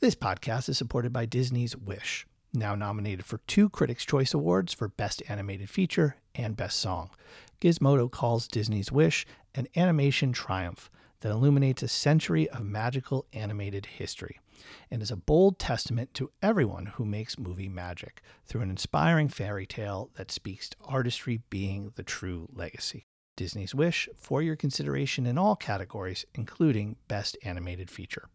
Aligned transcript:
This 0.00 0.14
podcast 0.14 0.70
is 0.70 0.78
supported 0.78 1.12
by 1.12 1.26
Disney's 1.26 1.76
Wish, 1.76 2.26
now 2.54 2.74
nominated 2.74 3.26
for 3.26 3.36
two 3.46 3.68
Critics' 3.68 4.06
Choice 4.06 4.32
Awards 4.32 4.72
for 4.72 4.88
Best 4.88 5.22
Animated 5.28 5.68
Feature 5.68 6.16
and 6.34 6.56
Best 6.56 6.78
Song. 6.78 7.10
Gizmodo 7.60 8.10
calls 8.10 8.48
Disney's 8.48 8.90
Wish 8.90 9.26
an 9.54 9.68
animation 9.76 10.32
triumph 10.32 10.90
that 11.20 11.30
illuminates 11.30 11.82
a 11.82 11.88
century 11.88 12.48
of 12.48 12.64
magical 12.64 13.26
animated 13.34 13.84
history 13.84 14.40
and 14.90 15.02
is 15.02 15.10
a 15.10 15.16
bold 15.16 15.58
testament 15.58 16.14
to 16.14 16.30
everyone 16.40 16.86
who 16.86 17.04
makes 17.04 17.38
movie 17.38 17.68
magic 17.68 18.22
through 18.46 18.62
an 18.62 18.70
inspiring 18.70 19.28
fairy 19.28 19.66
tale 19.66 20.08
that 20.14 20.30
speaks 20.30 20.70
to 20.70 20.76
artistry 20.82 21.42
being 21.50 21.92
the 21.96 22.02
true 22.02 22.48
legacy. 22.54 23.04
Disney's 23.36 23.74
Wish 23.74 24.08
for 24.16 24.40
your 24.40 24.56
consideration 24.56 25.26
in 25.26 25.36
all 25.36 25.56
categories, 25.56 26.24
including 26.34 26.96
Best 27.06 27.36
Animated 27.44 27.90
Feature. 27.90 28.30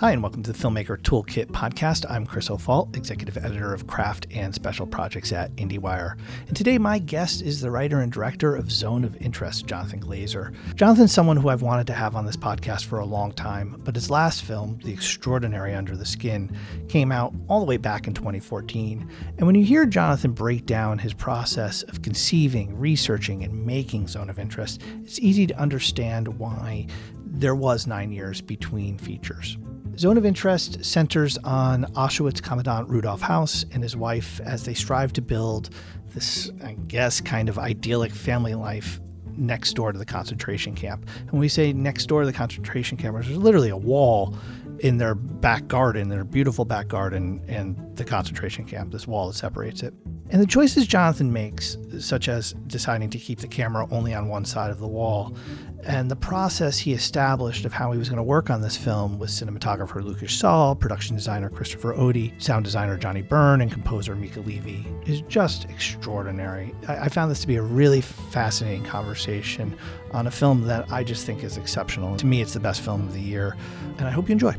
Hi, 0.00 0.12
and 0.12 0.22
welcome 0.22 0.42
to 0.44 0.52
the 0.52 0.58
Filmmaker 0.58 0.96
Toolkit 0.96 1.48
podcast. 1.48 2.10
I'm 2.10 2.24
Chris 2.24 2.48
O'Falt, 2.48 2.96
executive 2.96 3.36
editor 3.36 3.74
of 3.74 3.86
craft 3.86 4.26
and 4.30 4.54
special 4.54 4.86
projects 4.86 5.30
at 5.30 5.54
IndieWire. 5.56 6.18
And 6.48 6.56
today, 6.56 6.78
my 6.78 6.98
guest 6.98 7.42
is 7.42 7.60
the 7.60 7.70
writer 7.70 8.00
and 8.00 8.10
director 8.10 8.56
of 8.56 8.72
Zone 8.72 9.04
of 9.04 9.14
Interest, 9.18 9.66
Jonathan 9.66 10.00
Glazer. 10.00 10.54
Jonathan's 10.74 11.12
someone 11.12 11.36
who 11.36 11.50
I've 11.50 11.60
wanted 11.60 11.86
to 11.88 11.92
have 11.92 12.16
on 12.16 12.24
this 12.24 12.38
podcast 12.38 12.86
for 12.86 13.00
a 13.00 13.04
long 13.04 13.32
time, 13.32 13.78
but 13.84 13.94
his 13.94 14.08
last 14.08 14.42
film, 14.42 14.78
The 14.82 14.90
Extraordinary 14.90 15.74
Under 15.74 15.94
the 15.94 16.06
Skin, 16.06 16.56
came 16.88 17.12
out 17.12 17.34
all 17.46 17.60
the 17.60 17.66
way 17.66 17.76
back 17.76 18.06
in 18.06 18.14
2014. 18.14 19.06
And 19.36 19.46
when 19.46 19.54
you 19.54 19.66
hear 19.66 19.84
Jonathan 19.84 20.32
break 20.32 20.64
down 20.64 20.96
his 20.96 21.12
process 21.12 21.82
of 21.82 22.00
conceiving, 22.00 22.74
researching, 22.74 23.44
and 23.44 23.66
making 23.66 24.08
Zone 24.08 24.30
of 24.30 24.38
Interest, 24.38 24.80
it's 25.02 25.20
easy 25.20 25.46
to 25.46 25.60
understand 25.60 26.26
why 26.38 26.86
there 27.22 27.54
was 27.54 27.86
nine 27.86 28.12
years 28.12 28.40
between 28.40 28.96
features. 28.96 29.58
Zone 29.98 30.16
of 30.16 30.24
Interest 30.24 30.84
centers 30.84 31.36
on 31.38 31.84
Auschwitz 31.94 32.42
Commandant 32.42 32.88
Rudolf 32.88 33.20
Höss 33.20 33.64
and 33.74 33.82
his 33.82 33.96
wife 33.96 34.40
as 34.40 34.64
they 34.64 34.74
strive 34.74 35.12
to 35.14 35.22
build 35.22 35.70
this, 36.14 36.50
I 36.64 36.74
guess, 36.88 37.20
kind 37.20 37.48
of 37.48 37.58
idyllic 37.58 38.12
family 38.12 38.54
life 38.54 39.00
next 39.36 39.74
door 39.74 39.92
to 39.92 39.98
the 39.98 40.04
concentration 40.04 40.74
camp. 40.74 41.06
And 41.18 41.32
when 41.32 41.40
we 41.40 41.48
say 41.48 41.72
next 41.72 42.06
door 42.06 42.20
to 42.20 42.26
the 42.26 42.32
concentration 42.32 42.96
camp, 42.96 43.14
there's 43.14 43.30
literally 43.30 43.70
a 43.70 43.76
wall 43.76 44.36
in 44.80 44.98
their 44.98 45.14
back 45.14 45.68
garden, 45.68 46.08
their 46.08 46.24
beautiful 46.24 46.64
back 46.64 46.88
garden, 46.88 47.42
and 47.46 47.89
the 48.00 48.10
concentration 48.10 48.64
camp, 48.64 48.90
this 48.90 49.06
wall 49.06 49.28
that 49.28 49.34
separates 49.34 49.82
it. 49.82 49.94
And 50.30 50.40
the 50.40 50.46
choices 50.46 50.86
Jonathan 50.86 51.32
makes, 51.32 51.76
such 51.98 52.28
as 52.28 52.52
deciding 52.66 53.10
to 53.10 53.18
keep 53.18 53.40
the 53.40 53.48
camera 53.48 53.86
only 53.90 54.14
on 54.14 54.28
one 54.28 54.44
side 54.44 54.70
of 54.70 54.78
the 54.78 54.86
wall, 54.86 55.36
and 55.84 56.10
the 56.10 56.16
process 56.16 56.78
he 56.78 56.92
established 56.92 57.64
of 57.64 57.72
how 57.72 57.90
he 57.90 57.98
was 57.98 58.08
going 58.08 58.18
to 58.18 58.22
work 58.22 58.48
on 58.48 58.60
this 58.60 58.76
film 58.76 59.18
with 59.18 59.30
cinematographer 59.30 60.02
Łukasz 60.02 60.28
Żal, 60.28 60.78
production 60.78 61.16
designer 61.16 61.48
Christopher 61.48 61.94
Oddy, 61.94 62.32
sound 62.38 62.64
designer 62.64 62.96
Johnny 62.96 63.22
Burn, 63.22 63.60
and 63.60 63.72
composer 63.72 64.14
Mica 64.14 64.40
Levi, 64.40 64.88
is 65.06 65.20
just 65.22 65.64
extraordinary. 65.64 66.74
I 66.86 67.08
found 67.08 67.30
this 67.30 67.40
to 67.40 67.48
be 67.48 67.56
a 67.56 67.62
really 67.62 68.00
fascinating 68.00 68.84
conversation 68.84 69.76
on 70.12 70.26
a 70.26 70.30
film 70.30 70.62
that 70.66 70.90
I 70.92 71.02
just 71.02 71.26
think 71.26 71.42
is 71.42 71.56
exceptional. 71.56 72.16
To 72.16 72.26
me, 72.26 72.40
it's 72.40 72.54
the 72.54 72.60
best 72.60 72.82
film 72.82 73.02
of 73.02 73.14
the 73.14 73.20
year, 73.20 73.56
and 73.98 74.06
I 74.06 74.10
hope 74.10 74.28
you 74.28 74.32
enjoy. 74.32 74.54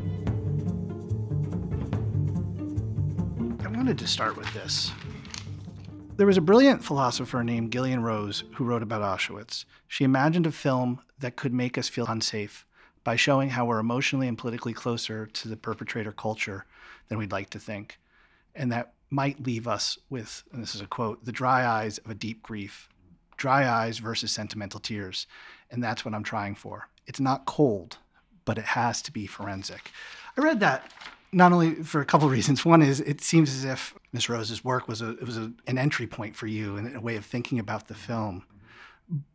Wanted 3.82 3.98
to 3.98 4.06
start 4.06 4.36
with 4.36 4.54
this. 4.54 4.92
There 6.16 6.28
was 6.28 6.36
a 6.36 6.40
brilliant 6.40 6.84
philosopher 6.84 7.42
named 7.42 7.72
Gillian 7.72 8.00
Rose 8.00 8.44
who 8.54 8.62
wrote 8.62 8.80
about 8.80 9.02
Auschwitz. 9.02 9.64
She 9.88 10.04
imagined 10.04 10.46
a 10.46 10.52
film 10.52 11.00
that 11.18 11.34
could 11.34 11.52
make 11.52 11.76
us 11.76 11.88
feel 11.88 12.06
unsafe 12.06 12.64
by 13.02 13.16
showing 13.16 13.50
how 13.50 13.64
we're 13.64 13.80
emotionally 13.80 14.28
and 14.28 14.38
politically 14.38 14.72
closer 14.72 15.26
to 15.26 15.48
the 15.48 15.56
perpetrator 15.56 16.12
culture 16.12 16.64
than 17.08 17.18
we'd 17.18 17.32
like 17.32 17.50
to 17.50 17.58
think. 17.58 17.98
And 18.54 18.70
that 18.70 18.92
might 19.10 19.42
leave 19.42 19.66
us 19.66 19.98
with, 20.08 20.44
and 20.52 20.62
this 20.62 20.76
is 20.76 20.80
a 20.80 20.86
quote, 20.86 21.24
the 21.24 21.32
dry 21.32 21.66
eyes 21.66 21.98
of 21.98 22.10
a 22.12 22.14
deep 22.14 22.40
grief. 22.40 22.88
Dry 23.36 23.68
eyes 23.68 23.98
versus 23.98 24.30
sentimental 24.30 24.78
tears. 24.78 25.26
And 25.72 25.82
that's 25.82 26.04
what 26.04 26.14
I'm 26.14 26.22
trying 26.22 26.54
for. 26.54 26.88
It's 27.08 27.18
not 27.18 27.46
cold, 27.46 27.96
but 28.44 28.58
it 28.58 28.64
has 28.64 29.02
to 29.02 29.12
be 29.12 29.26
forensic. 29.26 29.90
I 30.36 30.40
read 30.40 30.60
that 30.60 30.88
not 31.32 31.52
only 31.52 31.74
for 31.76 32.00
a 32.00 32.04
couple 32.04 32.26
of 32.26 32.32
reasons. 32.32 32.64
One 32.64 32.82
is 32.82 33.00
it 33.00 33.20
seems 33.20 33.50
as 33.50 33.64
if 33.64 33.94
Miss 34.12 34.28
Rose's 34.28 34.64
work 34.64 34.88
was 34.88 35.02
a 35.02 35.10
it 35.10 35.24
was 35.24 35.36
a, 35.36 35.52
an 35.66 35.78
entry 35.78 36.06
point 36.06 36.36
for 36.36 36.46
you 36.46 36.76
and 36.76 36.94
a 36.96 37.00
way 37.00 37.16
of 37.16 37.24
thinking 37.24 37.58
about 37.58 37.88
the 37.88 37.94
film. 37.94 38.44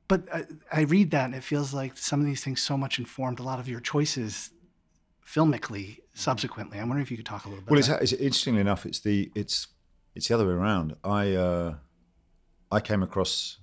But 0.07 0.23
I, 0.33 0.45
I, 0.71 0.81
read 0.81 1.11
that 1.11 1.25
and 1.25 1.35
it 1.35 1.43
feels 1.43 1.73
like 1.73 1.97
some 1.97 2.21
of 2.21 2.25
these 2.25 2.41
things 2.41 2.61
so 2.61 2.77
much 2.77 2.97
informed 2.97 3.39
a 3.39 3.43
lot 3.43 3.59
of 3.59 3.67
your 3.67 3.81
choices 3.81 4.51
filmically 5.25 5.99
subsequently. 6.13 6.79
I'm 6.79 6.87
wondering 6.87 7.03
if 7.03 7.11
you 7.11 7.17
could 7.17 7.25
talk 7.25 7.43
a 7.43 7.49
little 7.49 7.61
bit. 7.61 7.69
Well, 7.69 7.79
it's, 7.79 7.89
it's, 7.89 8.13
interestingly 8.13 8.61
enough, 8.61 8.85
it's 8.85 9.01
the 9.01 9.29
it's 9.35 9.67
it's 10.15 10.29
the 10.29 10.35
other 10.35 10.47
way 10.47 10.53
around. 10.53 10.95
I 11.03 11.33
uh, 11.33 11.75
I 12.71 12.79
came 12.79 13.03
across 13.03 13.57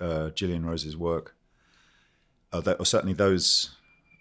uh, 0.00 0.30
Gillian 0.30 0.64
Rose's 0.64 0.96
work, 0.96 1.36
uh, 2.52 2.60
that, 2.62 2.80
or 2.80 2.86
certainly 2.86 3.12
those 3.12 3.76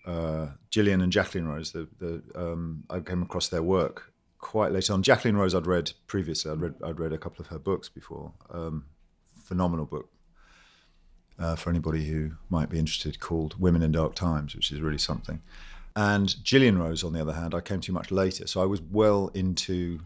uh, 0.10 0.48
Gillian 0.70 1.02
and 1.02 1.12
Jacqueline 1.12 1.48
Rose. 1.48 1.72
The, 1.72 1.88
the 2.00 2.22
um, 2.36 2.84
I 2.90 3.00
came 3.00 3.22
across 3.22 3.48
their 3.50 3.64
work 3.64 4.12
quite 4.40 4.72
late 4.72 4.90
on. 4.90 5.04
Jacqueline 5.04 5.38
Rose, 5.38 5.54
I'd 5.54 5.68
read 5.68 5.92
previously. 6.08 6.52
I'd 6.52 6.62
read 6.62 6.76
I'd 6.84 7.00
read 7.00 7.14
a 7.14 7.18
couple 7.18 7.42
of 7.42 7.48
her 7.48 7.60
books 7.60 7.90
before. 7.90 8.34
Um, 8.52 8.86
phenomenal 9.44 9.86
book 9.86 10.10
uh, 11.38 11.56
for 11.56 11.70
anybody 11.70 12.06
who 12.06 12.32
might 12.50 12.70
be 12.70 12.80
interested, 12.80 13.20
called 13.20 13.60
Women 13.60 13.82
in 13.82 13.92
Dark 13.92 14.16
Times, 14.16 14.56
which 14.56 14.72
is 14.72 14.82
really 14.82 14.98
something. 14.98 15.42
And 15.96 16.44
Gillian 16.44 16.78
Rose, 16.78 17.04
on 17.04 17.14
the 17.14 17.22
other 17.22 17.34
hand, 17.34 17.54
I 17.56 17.62
came 17.62 17.82
to 17.82 17.92
much 17.92 18.12
later, 18.12 18.48
so 18.48 18.62
I 18.62 18.66
was 18.66 18.82
well 18.82 19.32
into 19.34 20.00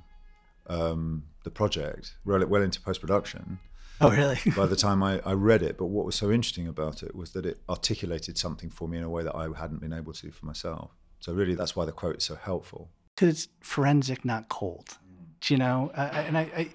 um, 0.67 1.23
the 1.43 1.51
project, 1.51 2.15
well, 2.25 2.45
well 2.47 2.61
into 2.61 2.81
post 2.81 3.01
production. 3.01 3.59
Oh, 4.03 4.11
really? 4.11 4.39
by 4.55 4.65
the 4.65 4.75
time 4.75 5.01
I, 5.03 5.21
I, 5.25 5.33
read 5.33 5.61
it. 5.61 5.77
But 5.77 5.85
what 5.85 6.05
was 6.05 6.15
so 6.15 6.31
interesting 6.31 6.67
about 6.67 7.03
it 7.03 7.15
was 7.15 7.31
that 7.31 7.45
it 7.45 7.59
articulated 7.69 8.37
something 8.37 8.69
for 8.69 8.87
me 8.87 8.97
in 8.97 9.03
a 9.03 9.09
way 9.09 9.23
that 9.23 9.35
I 9.35 9.47
hadn't 9.57 9.79
been 9.79 9.93
able 9.93 10.13
to 10.13 10.31
for 10.31 10.45
myself. 10.45 10.91
So, 11.19 11.33
really, 11.33 11.55
that's 11.55 11.75
why 11.75 11.85
the 11.85 11.91
quote 11.91 12.17
is 12.17 12.23
so 12.23 12.35
helpful. 12.35 12.89
Because 13.15 13.29
it's 13.29 13.47
forensic, 13.61 14.25
not 14.25 14.49
cold. 14.49 14.97
Do 15.41 15.53
you 15.53 15.57
know? 15.57 15.91
Uh, 15.95 16.09
and 16.13 16.37
I, 16.37 16.41
I, 16.41 16.69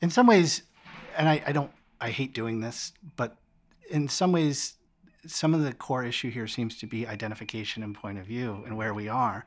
in 0.00 0.10
some 0.10 0.26
ways, 0.26 0.62
and 1.16 1.28
I, 1.28 1.42
I 1.46 1.52
don't, 1.52 1.70
I 2.00 2.10
hate 2.10 2.34
doing 2.34 2.60
this, 2.60 2.92
but 3.16 3.36
in 3.90 4.08
some 4.08 4.32
ways, 4.32 4.74
some 5.26 5.54
of 5.54 5.62
the 5.62 5.72
core 5.72 6.04
issue 6.04 6.30
here 6.30 6.46
seems 6.46 6.78
to 6.78 6.86
be 6.86 7.06
identification 7.06 7.82
and 7.82 7.94
point 7.94 8.18
of 8.18 8.26
view 8.26 8.62
and 8.66 8.76
where 8.76 8.94
we 8.94 9.08
are. 9.08 9.46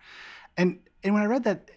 And 0.58 0.80
and 1.04 1.14
when 1.14 1.24
I 1.24 1.26
read 1.26 1.44
that, 1.46 1.72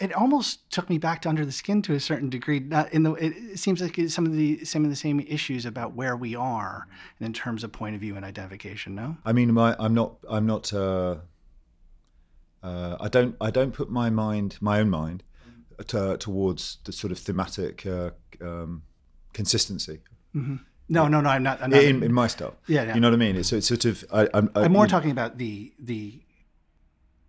it 0.00 0.12
almost 0.12 0.70
took 0.70 0.88
me 0.88 0.98
back 0.98 1.22
to 1.22 1.28
under 1.28 1.44
the 1.44 1.52
skin 1.52 1.82
to 1.82 1.94
a 1.94 2.00
certain 2.00 2.30
degree. 2.30 2.60
Not 2.60 2.92
in 2.92 3.02
the 3.02 3.12
it 3.14 3.58
seems 3.58 3.80
like 3.80 3.98
some 4.08 4.26
of 4.26 4.32
the 4.32 4.64
some 4.64 4.84
of 4.84 4.90
the 4.90 4.96
same 4.96 5.20
issues 5.20 5.66
about 5.66 5.94
where 5.94 6.16
we 6.16 6.34
are 6.34 6.86
in 7.20 7.32
terms 7.32 7.64
of 7.64 7.72
point 7.72 7.94
of 7.94 8.00
view 8.00 8.16
and 8.16 8.24
identification. 8.24 8.94
No, 8.94 9.16
I 9.24 9.32
mean, 9.32 9.52
my, 9.52 9.76
I'm 9.78 9.94
not 9.94 10.16
I'm 10.28 10.46
not. 10.46 10.72
Uh, 10.72 11.16
uh, 12.62 12.96
I 13.00 13.08
don't 13.08 13.36
I 13.40 13.50
don't 13.50 13.72
put 13.72 13.90
my 13.90 14.08
mind 14.10 14.58
my 14.60 14.80
own 14.80 14.90
mind 14.90 15.22
to, 15.88 16.16
towards 16.16 16.78
the 16.84 16.92
sort 16.92 17.10
of 17.12 17.18
thematic 17.18 17.84
uh, 17.86 18.10
um, 18.40 18.82
consistency. 19.32 20.00
Mm-hmm. 20.34 20.56
No, 20.88 21.08
no, 21.08 21.20
no. 21.20 21.30
I'm 21.30 21.42
not. 21.42 21.62
I'm 21.62 21.70
not 21.70 21.82
in, 21.82 22.02
in, 22.02 22.12
my 22.12 22.26
stuff. 22.26 22.54
Yeah, 22.66 22.82
yeah. 22.82 22.94
You 22.94 23.00
know 23.00 23.08
what 23.08 23.14
I 23.14 23.18
mean? 23.18 23.36
It's, 23.36 23.52
it's 23.52 23.66
sort 23.66 23.84
of. 23.84 24.04
I, 24.12 24.28
am 24.34 24.72
more 24.72 24.86
talking 24.86 25.10
about 25.10 25.38
the 25.38 25.72
the 25.78 26.20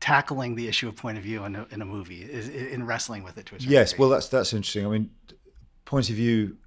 tackling 0.04 0.56
the 0.56 0.68
issue 0.68 0.90
of 0.90 0.98
point 0.98 1.18
of 1.18 1.24
view 1.24 1.46
in 1.46 1.56
a, 1.56 1.66
in 1.72 1.82
a 1.82 1.86
movie, 1.86 2.24
is, 2.24 2.50
in 2.50 2.86
wrestling 2.86 3.24
with 3.24 3.38
it 3.38 3.46
to 3.46 3.56
a 3.56 3.60
certain 3.60 3.72
Yes, 3.72 3.92
degree. 3.92 4.02
well, 4.02 4.10
that's 4.10 4.28
that's 4.28 4.52
interesting. 4.52 4.86
I 4.86 4.90
mean, 4.90 5.10
point 5.86 6.10
of 6.10 6.16
view. 6.16 6.58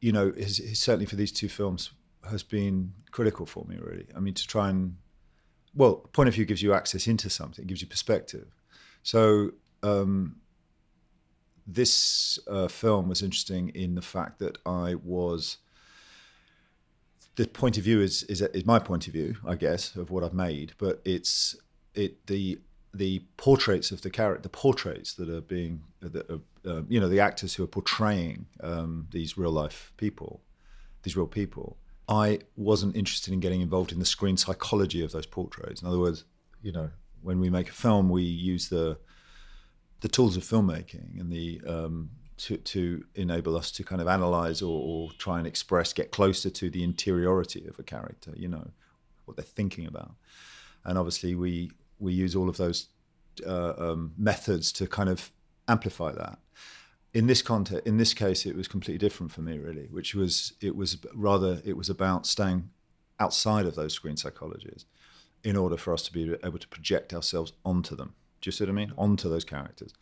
You 0.00 0.12
know, 0.12 0.28
is, 0.28 0.58
is 0.60 0.78
certainly 0.78 1.06
for 1.06 1.16
these 1.16 1.32
two 1.32 1.48
films 1.48 1.90
has 2.30 2.42
been 2.42 2.92
critical 3.10 3.44
for 3.44 3.64
me. 3.66 3.76
Really, 3.78 4.06
I 4.16 4.20
mean, 4.20 4.34
to 4.34 4.46
try 4.46 4.70
and 4.70 4.96
well, 5.74 5.96
point 6.12 6.28
of 6.28 6.34
view 6.34 6.46
gives 6.46 6.62
you 6.62 6.72
access 6.72 7.06
into 7.06 7.28
something, 7.28 7.66
gives 7.66 7.82
you 7.82 7.88
perspective. 7.88 8.48
So 9.02 9.50
um, 9.82 10.36
this 11.66 12.38
uh, 12.48 12.68
film 12.68 13.08
was 13.08 13.22
interesting 13.22 13.68
in 13.74 13.94
the 13.94 14.02
fact 14.02 14.38
that 14.38 14.56
I 14.64 14.94
was 14.94 15.58
the 17.36 17.46
point 17.46 17.76
of 17.76 17.84
view 17.84 18.00
is, 18.00 18.22
is 18.24 18.40
is 18.40 18.64
my 18.64 18.78
point 18.78 19.06
of 19.06 19.12
view, 19.12 19.36
I 19.46 19.56
guess, 19.56 19.94
of 19.94 20.10
what 20.10 20.24
I've 20.24 20.32
made, 20.48 20.72
but 20.78 21.02
it's 21.04 21.54
it 21.96 22.26
the 22.26 22.58
the 22.94 23.22
portraits 23.36 23.90
of 23.90 24.00
the 24.00 24.10
character, 24.10 24.42
the 24.42 24.48
portraits 24.48 25.12
that 25.14 25.28
are 25.28 25.42
being, 25.42 25.82
that 26.00 26.30
are, 26.30 26.40
uh, 26.64 26.82
you 26.88 26.98
know, 26.98 27.08
the 27.08 27.20
actors 27.20 27.54
who 27.54 27.62
are 27.62 27.66
portraying 27.68 28.46
um, 28.62 29.06
these 29.10 29.36
real 29.36 29.50
life 29.50 29.92
people, 29.96 30.40
these 31.02 31.16
real 31.16 31.26
people. 31.26 31.76
I 32.08 32.38
wasn't 32.56 32.96
interested 32.96 33.34
in 33.34 33.40
getting 33.40 33.60
involved 33.60 33.92
in 33.92 33.98
the 33.98 34.06
screen 34.06 34.36
psychology 34.36 35.04
of 35.04 35.12
those 35.12 35.26
portraits. 35.26 35.82
In 35.82 35.88
other 35.88 35.98
words, 35.98 36.24
you 36.62 36.72
know, 36.72 36.90
when 37.20 37.40
we 37.40 37.50
make 37.50 37.68
a 37.68 37.72
film, 37.72 38.08
we 38.08 38.22
use 38.22 38.68
the 38.68 38.98
the 40.00 40.08
tools 40.08 40.36
of 40.36 40.42
filmmaking 40.44 41.20
and 41.20 41.30
the 41.30 41.60
um, 41.66 42.10
to, 42.36 42.56
to 42.58 43.04
enable 43.14 43.56
us 43.56 43.70
to 43.72 43.84
kind 43.84 44.00
of 44.00 44.08
analyze 44.08 44.60
or, 44.62 44.80
or 44.80 45.10
try 45.12 45.38
and 45.38 45.46
express, 45.46 45.92
get 45.92 46.10
closer 46.10 46.50
to 46.50 46.68
the 46.70 46.84
interiority 46.84 47.66
of 47.66 47.78
a 47.78 47.82
character, 47.82 48.32
you 48.36 48.48
know, 48.48 48.68
what 49.24 49.36
they're 49.36 49.44
thinking 49.44 49.86
about. 49.86 50.14
And 50.84 50.98
obviously, 50.98 51.34
we, 51.34 51.72
we 51.98 52.12
use 52.12 52.34
all 52.36 52.48
of 52.48 52.56
those 52.56 52.88
uh, 53.46 53.74
um, 53.78 54.12
methods 54.16 54.72
to 54.72 54.86
kind 54.86 55.08
of 55.08 55.30
amplify 55.68 56.12
that. 56.12 56.38
In 57.14 57.26
this 57.26 57.42
context, 57.42 57.86
in 57.86 57.96
this 57.96 58.12
case, 58.12 58.44
it 58.44 58.56
was 58.56 58.68
completely 58.68 58.98
different 58.98 59.32
for 59.32 59.40
me, 59.40 59.58
really, 59.58 59.86
which 59.90 60.14
was 60.14 60.52
it 60.60 60.76
was 60.76 60.98
rather 61.14 61.62
it 61.64 61.76
was 61.76 61.88
about 61.88 62.26
staying 62.26 62.70
outside 63.18 63.64
of 63.66 63.74
those 63.74 63.94
screen 63.94 64.16
psychologies 64.16 64.84
in 65.42 65.56
order 65.56 65.76
for 65.76 65.92
us 65.92 66.02
to 66.02 66.12
be 66.12 66.34
able 66.44 66.58
to 66.58 66.68
project 66.68 67.14
ourselves 67.14 67.52
onto 67.64 67.96
them. 67.96 68.14
Do 68.40 68.48
you 68.48 68.52
see 68.52 68.64
what 68.64 68.70
I 68.70 68.74
mean? 68.74 68.92
Onto 68.98 69.28
those 69.28 69.44
characters. 69.44 69.94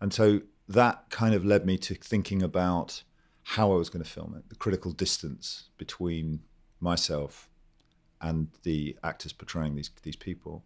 And 0.00 0.12
so 0.12 0.40
that 0.68 1.04
kind 1.10 1.34
of 1.34 1.44
led 1.44 1.64
me 1.64 1.78
to 1.78 1.94
thinking 1.94 2.42
about 2.42 3.02
how 3.42 3.72
I 3.72 3.76
was 3.76 3.88
going 3.88 4.02
to 4.02 4.10
film 4.10 4.34
it, 4.36 4.48
the 4.48 4.56
critical 4.56 4.90
distance 4.90 5.68
between 5.78 6.40
myself 6.80 7.48
and 8.20 8.48
the 8.64 8.96
actors 9.04 9.32
portraying 9.32 9.76
these 9.76 9.90
these 10.02 10.16
people, 10.16 10.64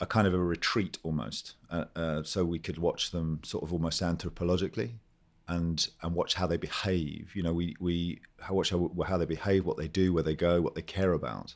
a 0.00 0.06
kind 0.06 0.26
of 0.26 0.34
a 0.34 0.38
retreat 0.38 0.98
almost, 1.02 1.54
uh, 1.70 1.84
uh, 1.94 2.22
so 2.22 2.44
we 2.44 2.58
could 2.58 2.78
watch 2.78 3.10
them 3.10 3.40
sort 3.44 3.62
of 3.62 3.72
almost 3.72 4.02
anthropologically, 4.02 4.92
and 5.48 5.88
and 6.02 6.14
watch 6.14 6.34
how 6.34 6.46
they 6.46 6.56
behave. 6.56 7.32
You 7.34 7.42
know, 7.42 7.52
we 7.52 7.76
we 7.80 8.20
watch 8.48 8.70
how, 8.70 8.90
how 9.06 9.18
they 9.18 9.26
behave, 9.26 9.66
what 9.66 9.76
they 9.76 9.88
do, 9.88 10.12
where 10.12 10.22
they 10.22 10.36
go, 10.36 10.60
what 10.60 10.74
they 10.74 10.82
care 10.82 11.12
about, 11.12 11.54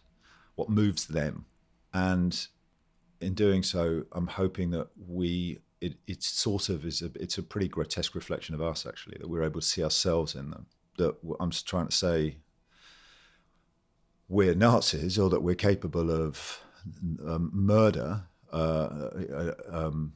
what 0.54 0.68
moves 0.68 1.06
them, 1.06 1.46
and 1.92 2.46
in 3.20 3.34
doing 3.34 3.62
so, 3.62 4.04
I'm 4.12 4.26
hoping 4.26 4.70
that 4.72 4.88
we 5.08 5.58
it, 5.80 6.22
sort 6.22 6.68
of 6.68 6.84
is 6.84 7.02
a 7.02 7.10
it's 7.14 7.38
a 7.38 7.42
pretty 7.42 7.68
grotesque 7.68 8.14
reflection 8.14 8.54
of 8.54 8.62
us 8.62 8.86
actually 8.86 9.18
that 9.20 9.28
we're 9.28 9.42
able 9.42 9.60
to 9.60 9.66
see 9.66 9.82
ourselves 9.82 10.34
in 10.34 10.50
them. 10.50 10.66
That 10.98 11.16
I'm 11.40 11.50
just 11.50 11.66
trying 11.66 11.88
to 11.88 11.96
say 11.96 12.36
we're 14.28 14.54
Nazis 14.54 15.18
or 15.18 15.28
that 15.30 15.42
we're 15.42 15.54
capable 15.54 16.10
of 16.10 16.60
um, 17.26 17.50
murder. 17.52 18.24
Uh, 18.54 19.52
um, 19.68 20.12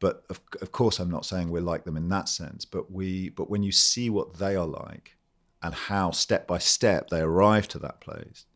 but 0.00 0.24
of, 0.30 0.40
of 0.62 0.70
course, 0.72 1.00
I'm 1.00 1.10
not 1.10 1.26
saying 1.26 1.50
we're 1.50 1.60
like 1.60 1.84
them 1.84 1.96
in 1.96 2.08
that 2.10 2.28
sense. 2.28 2.64
But 2.64 2.90
we 2.90 3.30
but 3.30 3.50
when 3.50 3.62
you 3.62 3.72
see 3.72 4.08
what 4.10 4.38
they 4.38 4.54
are 4.56 4.66
like 4.66 5.16
and 5.62 5.74
how 5.74 6.12
step 6.12 6.46
by 6.46 6.58
step 6.58 7.10
they 7.10 7.20
arrive 7.20 7.66
to 7.68 7.78
that 7.80 8.00
place, 8.00 8.46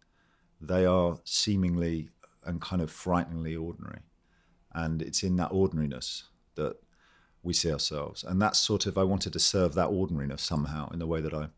they 0.61 0.87
are 0.87 1.19
seemingly 1.25 2.11
and 2.45 2.61
kind 2.61 2.81
of 2.81 2.91
frighteningly 2.91 3.57
ordinary 3.57 4.01
and 4.75 5.03
it's 5.03 5.23
in 5.23 5.37
that 5.37 5.53
ordinariness 5.53 6.25
that 6.55 6.77
we 7.43 7.53
see 7.53 7.73
ourselves. 7.73 8.25
And 8.25 8.41
that's 8.41 8.59
sort 8.59 8.87
of 8.87 8.97
I 8.97 9.03
wanted 9.05 9.33
to 9.33 9.39
serve 9.39 9.75
that 9.75 9.89
ordinariness 9.89 10.43
somehow 10.43 10.89
in 10.91 10.99
the 10.99 11.07
way 11.07 11.21
that 11.21 11.35
I 11.35 11.49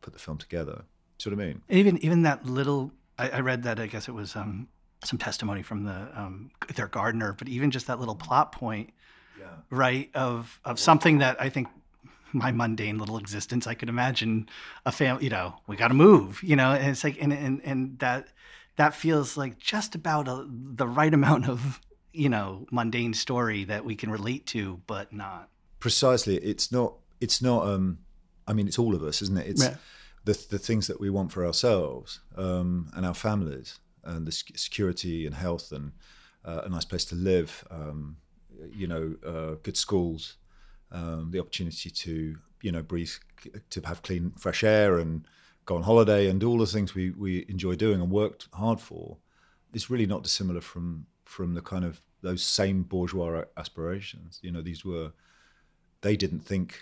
put 0.00 0.12
the 0.12 0.18
film 0.18 0.38
together. 0.38 0.84
Do 1.18 1.30
you 1.30 1.36
know 1.36 1.42
what 1.42 1.44
I 1.44 1.48
mean? 1.48 1.62
Even 1.68 2.04
even 2.04 2.22
that 2.22 2.46
little 2.46 2.92
I, 3.18 3.30
I 3.30 3.40
read 3.40 3.62
that 3.64 3.78
I 3.78 3.86
guess 3.86 4.08
it 4.08 4.12
was 4.12 4.36
um, 4.36 4.68
some 5.04 5.18
testimony 5.18 5.62
from 5.62 5.84
the 5.84 6.08
um, 6.14 6.50
their 6.74 6.88
gardener, 6.88 7.32
but 7.32 7.48
even 7.48 7.70
just 7.70 7.86
that 7.86 7.98
little 7.98 8.14
plot 8.14 8.52
point, 8.52 8.90
yeah. 9.38 9.46
right 9.70 10.10
of 10.14 10.60
of 10.64 10.78
something 10.78 11.18
that 11.18 11.40
I 11.40 11.48
think 11.48 11.68
my 12.32 12.50
mundane 12.52 12.98
little 12.98 13.18
existence 13.18 13.66
I 13.66 13.74
could 13.74 13.88
imagine 13.88 14.48
a 14.84 14.92
family. 14.92 15.24
You 15.24 15.30
know, 15.30 15.54
we 15.66 15.76
got 15.76 15.88
to 15.88 15.94
move. 15.94 16.42
You 16.42 16.56
know, 16.56 16.72
and 16.72 16.90
it's 16.90 17.04
like 17.04 17.20
and 17.20 17.32
and 17.32 17.60
and 17.64 17.98
that 18.00 18.28
that 18.76 18.94
feels 18.94 19.36
like 19.36 19.58
just 19.58 19.94
about 19.94 20.28
a, 20.28 20.46
the 20.48 20.86
right 20.86 21.12
amount 21.12 21.48
of 21.48 21.80
you 22.12 22.28
know 22.28 22.66
mundane 22.70 23.14
story 23.14 23.64
that 23.64 23.84
we 23.84 23.94
can 23.94 24.10
relate 24.10 24.46
to, 24.46 24.80
but 24.86 25.12
not 25.12 25.48
precisely. 25.80 26.36
It's 26.36 26.72
not. 26.72 26.94
It's 27.20 27.42
not. 27.42 27.66
Um, 27.66 27.98
I 28.46 28.52
mean, 28.52 28.66
it's 28.66 28.78
all 28.78 28.94
of 28.94 29.02
us, 29.02 29.22
isn't 29.22 29.36
it? 29.38 29.46
It's 29.46 29.62
yeah. 29.62 29.76
the 30.24 30.46
the 30.50 30.58
things 30.58 30.86
that 30.86 31.00
we 31.00 31.10
want 31.10 31.32
for 31.32 31.44
ourselves 31.44 32.20
um, 32.36 32.90
and 32.94 33.04
our 33.04 33.14
families, 33.14 33.78
and 34.04 34.26
the 34.26 34.32
security 34.32 35.26
and 35.26 35.34
health 35.34 35.72
and 35.72 35.92
uh, 36.44 36.62
a 36.64 36.68
nice 36.68 36.84
place 36.84 37.04
to 37.06 37.14
live. 37.14 37.64
Um, 37.70 38.16
you 38.72 38.86
know, 38.86 39.14
uh, 39.26 39.56
good 39.62 39.76
schools, 39.76 40.36
um, 40.90 41.30
the 41.30 41.40
opportunity 41.40 41.90
to 41.90 42.36
you 42.62 42.72
know 42.72 42.82
breathe, 42.82 43.10
to 43.70 43.80
have 43.82 44.02
clean, 44.02 44.32
fresh 44.36 44.64
air, 44.64 44.98
and 44.98 45.26
go 45.64 45.76
on 45.76 45.82
holiday, 45.82 46.28
and 46.28 46.40
do 46.40 46.48
all 46.48 46.58
the 46.58 46.66
things 46.66 46.94
we 46.94 47.10
we 47.10 47.44
enjoy 47.48 47.74
doing 47.74 48.00
and 48.00 48.10
worked 48.10 48.48
hard 48.52 48.80
for. 48.80 49.16
Is 49.74 49.90
really 49.90 50.06
not 50.06 50.22
dissimilar 50.22 50.60
from 50.60 51.06
from 51.24 51.54
the 51.54 51.60
kind 51.60 51.84
of 51.84 52.00
those 52.22 52.42
same 52.42 52.82
bourgeois 52.82 53.44
aspirations. 53.56 54.40
You 54.42 54.50
know, 54.50 54.62
these 54.62 54.84
were 54.84 55.12
they 56.00 56.16
didn't 56.16 56.40
think 56.40 56.80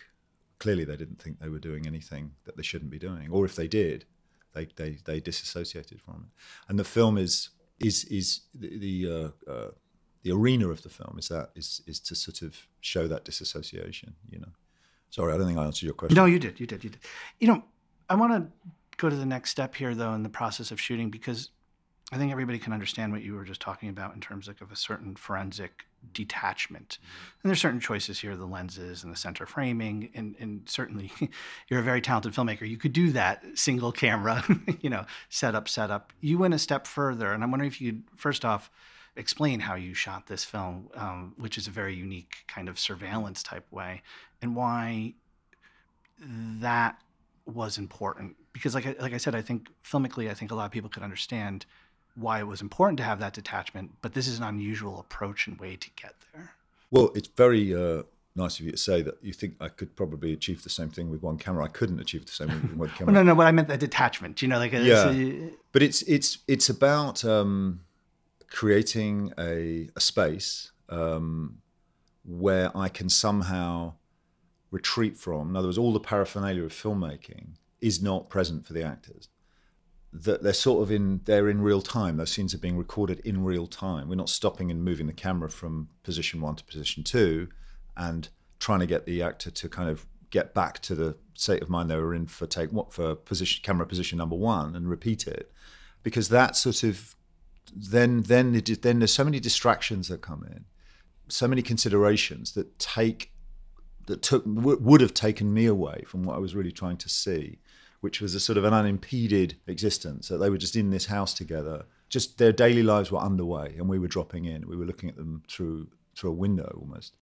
clearly 0.58 0.84
they 0.84 0.96
didn't 0.96 1.20
think 1.20 1.38
they 1.38 1.48
were 1.48 1.58
doing 1.58 1.86
anything 1.86 2.32
that 2.44 2.56
they 2.56 2.62
shouldn't 2.62 2.90
be 2.90 2.98
doing, 2.98 3.28
or 3.30 3.44
if 3.44 3.56
they 3.56 3.68
did, 3.68 4.04
they 4.56 4.68
they, 4.76 4.98
they 5.04 5.20
disassociated 5.20 6.00
from 6.00 6.26
it. 6.26 6.68
And 6.68 6.78
the 6.78 6.84
film 6.84 7.18
is 7.18 7.50
is 7.78 8.04
is 8.04 8.42
the 8.54 8.78
the, 8.78 9.32
uh, 9.48 9.50
uh, 9.50 9.70
the 10.22 10.32
arena 10.32 10.68
of 10.68 10.82
the 10.82 10.88
film 10.88 11.16
is 11.18 11.28
that 11.28 11.50
is 11.54 11.82
is 11.86 12.00
to 12.00 12.14
sort 12.14 12.42
of 12.42 12.66
show 12.80 13.06
that 13.06 13.24
disassociation. 13.24 14.14
You 14.30 14.40
know, 14.40 14.52
sorry, 15.10 15.34
I 15.34 15.36
don't 15.36 15.46
think 15.46 15.58
I 15.58 15.64
answered 15.64 15.86
your 15.86 15.94
question. 15.94 16.16
No, 16.16 16.24
you 16.24 16.38
did, 16.38 16.58
you 16.58 16.66
did, 16.66 16.82
you 16.82 16.90
did. 16.90 17.00
You 17.38 17.48
know, 17.48 17.64
I 18.08 18.14
want 18.14 18.32
to 18.32 18.72
go 18.96 19.10
to 19.10 19.16
the 19.16 19.26
next 19.26 19.50
step 19.50 19.74
here 19.74 19.94
though 19.94 20.14
in 20.14 20.22
the 20.22 20.30
process 20.40 20.70
of 20.70 20.80
shooting 20.80 21.10
because 21.10 21.50
I 22.12 22.18
think 22.18 22.30
everybody 22.30 22.58
can 22.58 22.72
understand 22.72 23.12
what 23.12 23.22
you 23.22 23.34
were 23.34 23.44
just 23.44 23.60
talking 23.60 23.88
about 23.88 24.14
in 24.14 24.20
terms 24.20 24.46
of, 24.46 24.62
of 24.62 24.70
a 24.70 24.76
certain 24.76 25.16
forensic 25.16 25.86
detachment. 26.12 26.98
Mm-hmm. 27.00 27.40
And 27.42 27.50
there's 27.50 27.60
certain 27.60 27.80
choices 27.80 28.20
here, 28.20 28.36
the 28.36 28.46
lenses 28.46 29.02
and 29.02 29.12
the 29.12 29.16
center 29.16 29.44
framing, 29.44 30.10
and, 30.14 30.36
and 30.38 30.68
certainly 30.68 31.10
you're 31.68 31.80
a 31.80 31.84
very 31.84 32.00
talented 32.00 32.32
filmmaker. 32.32 32.68
You 32.68 32.76
could 32.76 32.92
do 32.92 33.10
that 33.12 33.44
single 33.54 33.90
camera, 33.90 34.44
you 34.80 34.88
know, 34.88 35.04
setup, 35.30 35.68
setup. 35.68 36.12
You 36.20 36.38
went 36.38 36.54
a 36.54 36.60
step 36.60 36.86
further, 36.86 37.32
and 37.32 37.42
I'm 37.42 37.50
wondering 37.50 37.70
if 37.70 37.80
you 37.80 37.92
would 37.92 38.02
first 38.14 38.44
off 38.44 38.70
explain 39.16 39.60
how 39.60 39.74
you 39.74 39.94
shot 39.94 40.26
this 40.26 40.44
film, 40.44 40.90
um, 40.94 41.34
which 41.38 41.58
is 41.58 41.66
a 41.66 41.70
very 41.70 41.94
unique 41.94 42.44
kind 42.46 42.68
of 42.68 42.78
surveillance 42.78 43.42
type 43.42 43.66
way, 43.72 44.02
and 44.40 44.54
why 44.54 45.14
that 46.20 47.00
was 47.46 47.78
important. 47.78 48.36
Because, 48.52 48.74
like 48.74 48.86
I, 48.86 48.94
like 49.00 49.12
I 49.12 49.16
said, 49.16 49.34
I 49.34 49.42
think 49.42 49.68
filmically, 49.84 50.30
I 50.30 50.34
think 50.34 50.50
a 50.50 50.54
lot 50.54 50.66
of 50.66 50.70
people 50.70 50.90
could 50.90 51.02
understand 51.02 51.66
why 52.16 52.40
it 52.40 52.46
was 52.46 52.60
important 52.60 52.98
to 52.98 53.04
have 53.04 53.20
that 53.20 53.34
detachment, 53.34 53.92
but 54.02 54.14
this 54.14 54.26
is 54.26 54.38
an 54.38 54.44
unusual 54.44 54.98
approach 54.98 55.46
and 55.46 55.58
way 55.60 55.76
to 55.76 55.90
get 55.90 56.14
there. 56.32 56.52
Well, 56.90 57.10
it's 57.14 57.28
very 57.28 57.74
uh, 57.74 58.02
nice 58.34 58.58
of 58.58 58.64
you 58.64 58.72
to 58.72 58.78
say 58.78 59.02
that 59.02 59.18
you 59.22 59.32
think 59.32 59.56
I 59.60 59.68
could 59.68 59.94
probably 59.96 60.32
achieve 60.32 60.62
the 60.62 60.70
same 60.70 60.88
thing 60.88 61.10
with 61.10 61.22
one 61.22 61.36
camera. 61.36 61.64
I 61.64 61.68
couldn't 61.68 62.00
achieve 62.00 62.24
the 62.24 62.32
same 62.32 62.48
with 62.48 62.76
one 62.76 62.88
camera. 62.96 63.12
well, 63.12 63.24
no, 63.24 63.30
no, 63.30 63.34
but 63.34 63.46
I 63.46 63.52
meant 63.52 63.68
the 63.68 63.76
detachment. 63.76 64.40
You 64.40 64.48
know, 64.48 64.58
like 64.58 64.72
a, 64.72 64.82
yeah, 64.82 65.10
a, 65.10 65.50
but 65.72 65.82
it's 65.82 66.02
it's 66.02 66.38
it's 66.48 66.68
about 66.70 67.24
um, 67.24 67.80
creating 68.50 69.32
a, 69.38 69.90
a 69.94 70.00
space 70.00 70.72
um, 70.88 71.58
where 72.24 72.76
I 72.76 72.88
can 72.88 73.08
somehow 73.08 73.94
retreat 74.70 75.16
from. 75.16 75.50
In 75.50 75.56
other 75.56 75.68
words, 75.68 75.78
all 75.78 75.92
the 75.92 76.00
paraphernalia 76.00 76.64
of 76.64 76.72
filmmaking 76.72 77.56
is 77.80 78.02
not 78.02 78.30
present 78.30 78.66
for 78.66 78.72
the 78.72 78.82
actors 78.82 79.28
that 80.24 80.42
they're 80.42 80.52
sort 80.52 80.82
of 80.82 80.90
in 80.90 81.20
they're 81.24 81.48
in 81.48 81.60
real 81.60 81.82
time. 81.82 82.16
Those 82.16 82.32
scenes 82.32 82.54
are 82.54 82.58
being 82.58 82.76
recorded 82.76 83.20
in 83.20 83.44
real 83.44 83.66
time. 83.66 84.08
We're 84.08 84.14
not 84.14 84.28
stopping 84.28 84.70
and 84.70 84.84
moving 84.84 85.06
the 85.06 85.12
camera 85.12 85.50
from 85.50 85.88
position 86.02 86.40
one 86.40 86.56
to 86.56 86.64
position 86.64 87.04
two, 87.04 87.48
and 87.96 88.28
trying 88.58 88.80
to 88.80 88.86
get 88.86 89.06
the 89.06 89.22
actor 89.22 89.50
to 89.50 89.68
kind 89.68 89.90
of 89.90 90.06
get 90.30 90.54
back 90.54 90.80
to 90.80 90.94
the 90.94 91.16
state 91.34 91.62
of 91.62 91.68
mind 91.68 91.90
they 91.90 91.96
were 91.96 92.14
in 92.14 92.26
for 92.26 92.46
take 92.46 92.72
what 92.72 92.92
for 92.92 93.14
position 93.14 93.62
camera 93.62 93.86
position 93.86 94.18
number 94.18 94.36
one 94.36 94.74
and 94.74 94.88
repeat 94.88 95.26
it, 95.26 95.52
because 96.02 96.28
that 96.28 96.56
sort 96.56 96.82
of 96.82 97.14
then 97.74 98.22
then 98.22 98.62
then 98.82 98.98
there's 99.00 99.12
so 99.12 99.24
many 99.24 99.40
distractions 99.40 100.08
that 100.08 100.22
come 100.22 100.44
in, 100.50 100.64
so 101.28 101.46
many 101.46 101.62
considerations 101.62 102.52
that 102.52 102.78
take 102.78 103.32
that 104.06 104.22
took 104.22 104.44
would 104.46 105.00
have 105.00 105.12
taken 105.12 105.52
me 105.52 105.66
away 105.66 106.04
from 106.06 106.22
what 106.22 106.36
I 106.36 106.38
was 106.38 106.54
really 106.54 106.72
trying 106.72 106.96
to 106.98 107.08
see 107.08 107.58
which 108.06 108.20
was 108.20 108.36
a 108.36 108.38
sort 108.38 108.56
of 108.56 108.62
an 108.62 108.72
unimpeded 108.72 109.56
existence. 109.66 110.28
That 110.28 110.38
they 110.38 110.48
were 110.48 110.58
just 110.58 110.76
in 110.76 110.90
this 110.90 111.06
house 111.06 111.34
together. 111.34 111.86
Just 112.08 112.38
their 112.38 112.52
daily 112.52 112.84
lives 112.84 113.10
were 113.10 113.18
underway, 113.18 113.74
and 113.76 113.88
we 113.88 113.98
were 113.98 114.06
dropping 114.06 114.44
in. 114.44 114.68
We 114.68 114.76
were 114.76 114.84
looking 114.84 115.08
at 115.08 115.16
them 115.16 115.42
through 115.48 115.88
through 116.14 116.30
a 116.30 116.34
window 116.34 116.78
almost. 116.80 117.16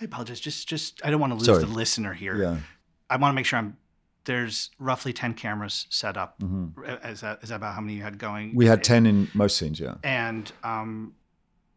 I 0.00 0.06
apologize. 0.06 0.40
Just 0.40 0.66
just 0.66 1.04
I 1.04 1.10
don't 1.10 1.20
want 1.20 1.32
to 1.32 1.34
lose 1.34 1.44
Sorry. 1.44 1.60
the 1.60 1.66
listener 1.66 2.14
here. 2.14 2.34
Yeah. 2.34 2.56
I 3.10 3.18
want 3.18 3.32
to 3.32 3.34
make 3.34 3.44
sure 3.44 3.58
I'm. 3.58 3.76
There's 4.24 4.70
roughly 4.78 5.12
ten 5.12 5.34
cameras 5.34 5.86
set 5.90 6.16
up. 6.16 6.40
Mm-hmm. 6.40 7.06
Is 7.06 7.20
that 7.20 7.40
is 7.42 7.50
that 7.50 7.56
about 7.56 7.74
how 7.74 7.82
many 7.82 7.96
you 7.96 8.02
had 8.02 8.16
going? 8.16 8.54
We 8.54 8.64
had 8.64 8.82
ten 8.82 9.04
in 9.04 9.28
most 9.34 9.58
scenes, 9.58 9.78
yeah. 9.78 9.96
And 10.02 10.50
um, 10.62 11.12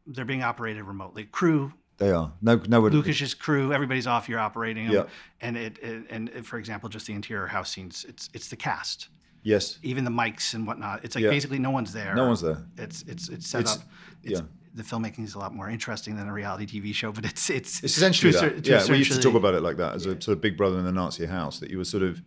they're 0.05 0.23
being 0.23 0.43
operated 0.43 0.85
remotely. 0.85 1.25
Crew 1.25 1.73
they 1.97 2.11
are. 2.11 2.31
No, 2.41 2.61
no. 2.67 2.79
Lucas's 2.79 3.33
crew, 3.33 3.73
everybody's 3.73 4.07
off. 4.07 4.29
You're 4.29 4.39
operating 4.39 4.85
them. 4.85 4.95
Yeah. 4.95 5.03
And 5.41 5.57
it, 5.57 5.79
it, 5.79 6.05
and 6.09 6.29
it, 6.29 6.45
for 6.45 6.59
example, 6.59 6.89
just 6.89 7.07
the 7.07 7.13
interior 7.13 7.47
house 7.47 7.71
scenes. 7.71 8.05
It's 8.07 8.29
it's 8.33 8.49
the 8.49 8.55
cast. 8.55 9.09
Yes. 9.43 9.79
Even 9.81 10.03
the 10.03 10.11
mics 10.11 10.53
and 10.53 10.67
whatnot. 10.67 11.03
It's 11.03 11.15
like 11.15 11.23
yeah. 11.23 11.29
basically 11.29 11.59
no 11.59 11.71
one's 11.71 11.93
there. 11.93 12.13
No 12.15 12.27
one's 12.27 12.41
there. 12.41 12.65
It's 12.77 13.03
it's 13.03 13.29
it's 13.29 13.47
set 13.47 13.61
it's, 13.61 13.77
up. 13.77 13.81
It's, 14.23 14.39
yeah. 14.39 14.45
the 14.75 14.83
filmmaking 14.83 15.23
is 15.23 15.33
a 15.35 15.39
lot 15.39 15.55
more 15.55 15.69
interesting 15.69 16.17
than 16.17 16.27
a 16.27 16.33
reality 16.33 16.65
TV 16.65 16.93
show, 16.93 17.11
but 17.11 17.25
it's 17.25 17.49
it's 17.49 17.83
it's 17.83 17.97
essentially 17.97 18.31
to 18.33 18.39
that. 18.39 18.63
to 18.63 18.71
yeah, 18.71 18.85
we 18.87 18.97
used 18.97 19.13
to 19.13 19.19
talk 19.19 19.35
about 19.35 19.55
it 19.55 19.61
like 19.61 19.77
that 19.77 19.95
as 19.95 20.05
a 20.05 20.21
sort 20.21 20.29
of 20.29 20.41
big 20.41 20.55
brother 20.57 20.77
in 20.77 20.85
the 20.85 20.91
Nazi 20.91 21.25
house. 21.25 21.59
That 21.59 21.71
you 21.71 21.77
were 21.77 21.85
sort 21.85 22.03
of, 22.03 22.21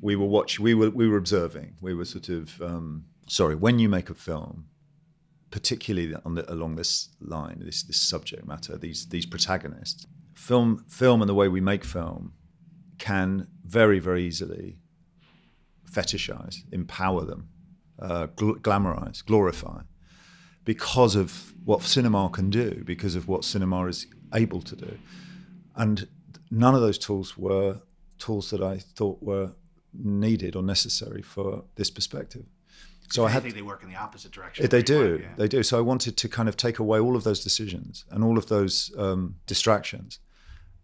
we 0.00 0.14
were 0.14 0.26
watching, 0.26 0.62
we 0.62 0.74
were 0.74 0.90
we 0.90 1.08
were 1.08 1.16
observing, 1.16 1.74
we 1.80 1.94
were 1.94 2.04
sort 2.04 2.28
of, 2.28 2.60
um, 2.62 3.06
sorry, 3.26 3.56
when 3.56 3.78
you 3.78 3.88
make 3.88 4.10
a 4.10 4.14
film, 4.14 4.66
particularly 5.56 6.08
the, 6.08 6.52
along 6.52 6.76
this 6.76 7.08
line, 7.18 7.62
this 7.64 7.82
this 7.82 7.98
subject 7.98 8.46
matter, 8.46 8.76
these 8.76 9.08
these 9.08 9.24
protagonists, 9.24 10.06
film 10.34 10.84
film 10.86 11.22
and 11.22 11.28
the 11.30 11.38
way 11.40 11.48
we 11.48 11.62
make 11.62 11.82
film 11.82 12.34
can 12.98 13.48
very 13.64 13.98
very 13.98 14.22
easily 14.22 14.76
fetishize, 15.90 16.56
empower 16.72 17.24
them, 17.24 17.48
uh, 17.98 18.26
gl- 18.36 18.60
glamorize, 18.60 19.24
glorify 19.24 19.80
because 20.66 21.16
of 21.16 21.54
what 21.64 21.80
cinema 21.82 22.28
can 22.28 22.50
do, 22.50 22.82
because 22.84 23.14
of 23.14 23.26
what 23.26 23.42
cinema 23.42 23.86
is 23.86 24.06
able 24.34 24.60
to 24.60 24.76
do. 24.76 24.98
And 25.74 26.06
none 26.50 26.74
of 26.74 26.82
those 26.82 26.98
tools 26.98 27.38
were 27.38 27.80
tools 28.18 28.50
that 28.50 28.60
I 28.60 28.76
thought 28.96 29.22
were 29.22 29.52
needed 29.94 30.54
or 30.54 30.62
necessary 30.62 31.22
for 31.22 31.64
this 31.76 31.90
perspective. 31.90 32.44
So 33.08 33.24
I 33.24 33.30
had 33.30 33.42
think 33.42 33.54
they 33.54 33.62
work 33.62 33.82
in 33.82 33.88
the 33.88 33.96
opposite 33.96 34.32
direction. 34.32 34.66
they 34.68 34.82
do, 34.82 35.10
want, 35.10 35.20
yeah. 35.20 35.28
they 35.36 35.48
do. 35.48 35.62
So 35.62 35.78
I 35.78 35.80
wanted 35.80 36.16
to 36.16 36.28
kind 36.28 36.48
of 36.48 36.56
take 36.56 36.78
away 36.78 36.98
all 36.98 37.16
of 37.16 37.24
those 37.24 37.42
decisions 37.42 38.04
and 38.10 38.24
all 38.24 38.38
of 38.38 38.46
those 38.46 38.92
um, 38.98 39.36
distractions, 39.46 40.18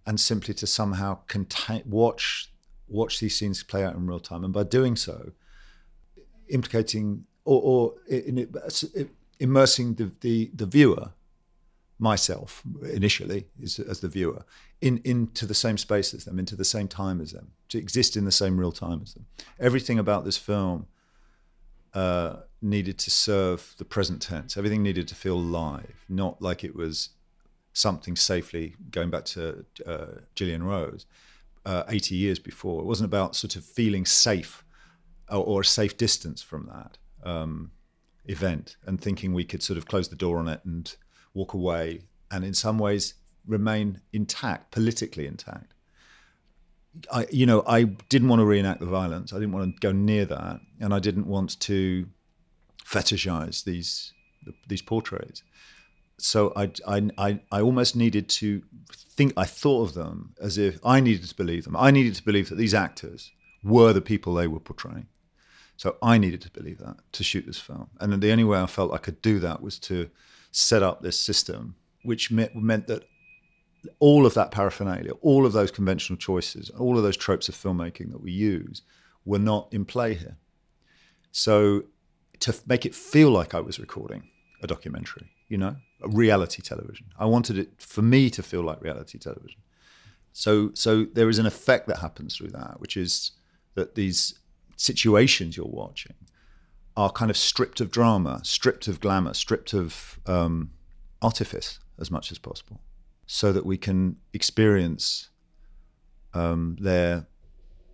and 0.07 0.19
simply 0.19 0.55
to 0.55 0.67
somehow 0.67 1.19
contain, 1.27 1.83
watch 1.87 2.51
watch 2.89 3.21
these 3.21 3.37
scenes 3.37 3.63
play 3.63 3.85
out 3.85 3.95
in 3.95 4.07
real 4.07 4.21
time, 4.21 4.45
and 4.45 4.53
by 4.53 4.63
doing 4.63 4.97
so, 4.97 5.33
implicating 6.49 7.25
or, 7.45 7.61
or 7.63 7.95
in, 8.09 8.39
in, 8.39 9.11
immersing 9.41 9.95
the, 9.95 10.13
the 10.21 10.51
the 10.55 10.67
viewer, 10.67 11.13
myself 11.99 12.63
initially 12.93 13.47
as, 13.63 13.79
as 13.79 14.01
the 14.01 14.09
viewer, 14.09 14.45
in 14.81 15.01
into 15.05 15.47
the 15.47 15.55
same 15.55 15.79
space 15.79 16.15
as 16.15 16.25
them, 16.25 16.39
into 16.39 16.57
the 16.57 16.65
same 16.65 16.89
time 16.89 17.21
as 17.21 17.33
them, 17.33 17.53
to 17.69 17.79
exist 17.79 18.17
in 18.17 18.25
the 18.25 18.33
same 18.33 18.59
real 18.59 18.73
time 18.73 19.01
as 19.03 19.15
them. 19.15 19.27
Everything 19.59 19.99
about 19.99 20.25
this 20.25 20.37
film 20.37 20.87
uh, 21.95 22.37
needed 22.61 22.99
to 22.99 23.11
serve 23.11 23.75
the 23.79 23.85
present 23.85 24.23
tense. 24.23 24.57
Everything 24.57 24.83
needed 24.83 25.09
to 25.09 25.15
feel 25.15 25.41
live, 25.41 26.05
not 26.09 26.41
like 26.41 26.65
it 26.65 26.75
was 26.75 27.11
something 27.73 28.17
safely 28.17 28.75
going 28.91 29.11
back 29.11 29.25
to 29.25 29.65
uh, 29.87 30.07
Gillian 30.35 30.63
Rose, 30.63 31.07
uh, 31.65 31.85
80 31.89 32.15
years 32.15 32.39
before. 32.39 32.81
It 32.81 32.87
wasn't 32.87 33.07
about 33.07 33.37
sort 33.37 33.57
of 33.57 33.65
feeling 33.65 34.07
safe 34.07 34.65
or, 35.31 35.45
or 35.45 35.61
a 35.61 35.65
safe 35.65 35.97
distance 35.97 36.43
from 36.43 36.67
that 36.67 36.99
um, 37.29 37.71
event 38.27 38.77
and 38.87 39.01
thinking 39.01 39.33
we 39.33 39.45
could 39.45 39.63
sort 39.63 39.79
of 39.79 39.87
close 39.87 40.09
the 40.09 40.17
door 40.17 40.39
on 40.39 40.49
it 40.49 40.61
and 40.65 40.97
walk 41.35 41.55
away 41.55 42.03
and 42.31 42.45
in 42.45 42.55
some 42.55 42.79
ways 42.79 43.15
remain 43.47 44.01
intact, 44.13 44.71
politically 44.71 45.27
intact. 45.27 45.72
I, 47.11 47.27
you 47.31 47.47
know, 47.47 47.63
I 47.67 47.85
didn't 47.85 48.29
want 48.29 48.41
to 48.41 48.45
reenact 48.45 48.81
the 48.81 48.87
violence. 48.87 49.33
I 49.33 49.37
didn't 49.37 49.53
want 49.53 49.75
to 49.75 49.81
go 49.81 49.93
near 49.93 50.25
that, 50.27 50.61
and 50.81 50.93
I 50.93 50.99
didn't 50.99 51.27
want 51.27 51.59
to 51.61 52.07
fetishize 52.85 53.65
these 53.65 54.13
these 54.69 54.83
portraits. 54.83 55.43
So 56.19 56.53
I, 56.55 56.71
I, 56.87 57.11
I, 57.19 57.41
I 57.51 57.61
almost 57.61 57.97
needed 57.97 58.29
to 58.29 58.63
think. 58.93 59.33
I 59.37 59.45
thought 59.45 59.89
of 59.89 59.95
them 59.95 60.35
as 60.41 60.59
if 60.59 60.79
I 60.85 61.01
needed 61.01 61.29
to 61.29 61.35
believe 61.35 61.65
them. 61.65 61.77
I 61.77 61.91
needed 61.91 62.15
to 62.17 62.25
believe 62.25 62.49
that 62.49 62.57
these 62.57 62.75
actors 62.75 63.31
were 63.65 63.93
the 63.93 64.01
people 64.01 64.35
they 64.35 64.47
were 64.47 64.61
portraying. 64.61 65.07
So 65.77 65.97
I 66.03 66.19
needed 66.19 66.43
to 66.43 66.51
believe 66.51 66.79
that 66.79 66.97
to 67.13 67.25
shoot 67.25 67.47
this 67.47 67.59
film, 67.59 67.89
and 67.99 68.23
the 68.23 68.31
only 68.31 68.45
way 68.45 68.61
I 68.61 68.67
felt 68.67 68.93
I 68.93 68.99
could 68.99 69.23
do 69.23 69.39
that 69.41 69.63
was 69.63 69.79
to 69.81 70.11
set 70.53 70.83
up 70.83 71.01
this 71.01 71.19
system, 71.19 71.75
which 72.05 72.31
meant, 72.31 72.55
meant 72.55 72.87
that 72.87 73.09
all 73.99 74.27
of 74.27 74.35
that 74.35 74.51
paraphernalia, 74.51 75.13
all 75.21 75.47
of 75.47 75.53
those 75.53 75.71
conventional 75.71 76.17
choices, 76.17 76.71
all 76.71 76.97
of 76.97 77.03
those 77.03 77.17
tropes 77.17 77.49
of 77.49 77.55
filmmaking 77.55 78.11
that 78.13 78.23
we 78.23 78.31
use 78.31 78.83
were 79.25 79.39
not 79.39 79.69
in 79.73 79.85
play 79.85 80.15
here. 80.15 80.37
So 81.31 81.85
to 82.41 82.55
make 82.67 82.87
it 82.87 82.95
feel 82.95 83.31
like 83.31 83.55
I 83.55 83.61
was 83.61 83.79
recording 83.79 84.29
a 84.63 84.67
documentary, 84.67 85.31
you 85.49 85.59
know, 85.59 85.77
a 86.03 86.09
reality 86.09 86.63
television, 86.63 87.07
I 87.19 87.27
wanted 87.27 87.59
it 87.59 87.71
for 87.79 88.03
me 88.03 88.31
to 88.31 88.43
feel 88.43 88.63
like 88.63 88.81
reality 88.81 89.19
television. 89.19 89.61
So, 90.33 90.71
so 90.75 91.05
there 91.05 91.29
is 91.29 91.39
an 91.39 91.47
effect 91.47 91.87
that 91.89 91.99
happens 91.99 92.37
through 92.37 92.51
that, 92.51 92.81
which 92.81 92.97
is 92.97 93.33
that 93.75 93.95
these 93.95 94.39
situations 94.77 95.57
you're 95.57 95.67
watching 95.67 96.15
are 96.97 97.11
kind 97.11 97.31
of 97.31 97.37
stripped 97.37 97.81
of 97.81 97.91
drama, 97.91 98.41
stripped 98.45 98.89
of 98.89 99.01
glamour, 99.01 99.35
stripped 99.35 99.73
of 99.73 100.19
um, 100.27 100.71
artifice 101.21 101.79
as 101.99 102.11
much 102.11 102.31
as 102.31 102.39
possible 102.39 102.81
so 103.27 103.53
that 103.53 103.65
we 103.65 103.77
can 103.77 104.17
experience 104.33 105.31
um, 106.35 106.77
their 106.81 107.27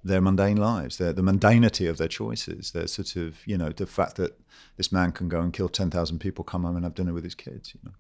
their 0.05 0.21
mundane 0.21 0.57
lives, 0.57 0.99
their 0.99 1.13
the 1.13 1.23
mundanity 1.23 1.89
of 1.89 1.99
their 1.99 2.09
choices, 2.09 2.73
their 2.73 2.87
sort 2.87 3.17
of 3.17 3.47
you 3.47 3.59
know 3.59 3.71
the 3.71 3.87
fact 3.87 4.17
that 4.17 4.39
this 4.77 4.93
man 4.93 5.13
can 5.13 5.29
go 5.29 5.41
and 5.41 5.53
kill 5.53 5.69
ten 5.69 5.91
thousand 5.91 6.19
people, 6.19 6.45
come 6.45 6.65
home 6.65 6.77
and 6.77 6.85
have 6.85 6.95
dinner 6.95 7.13
with 7.13 7.25
his 7.25 7.35
kids, 7.35 7.75
you 7.75 7.81
know, 7.85 7.95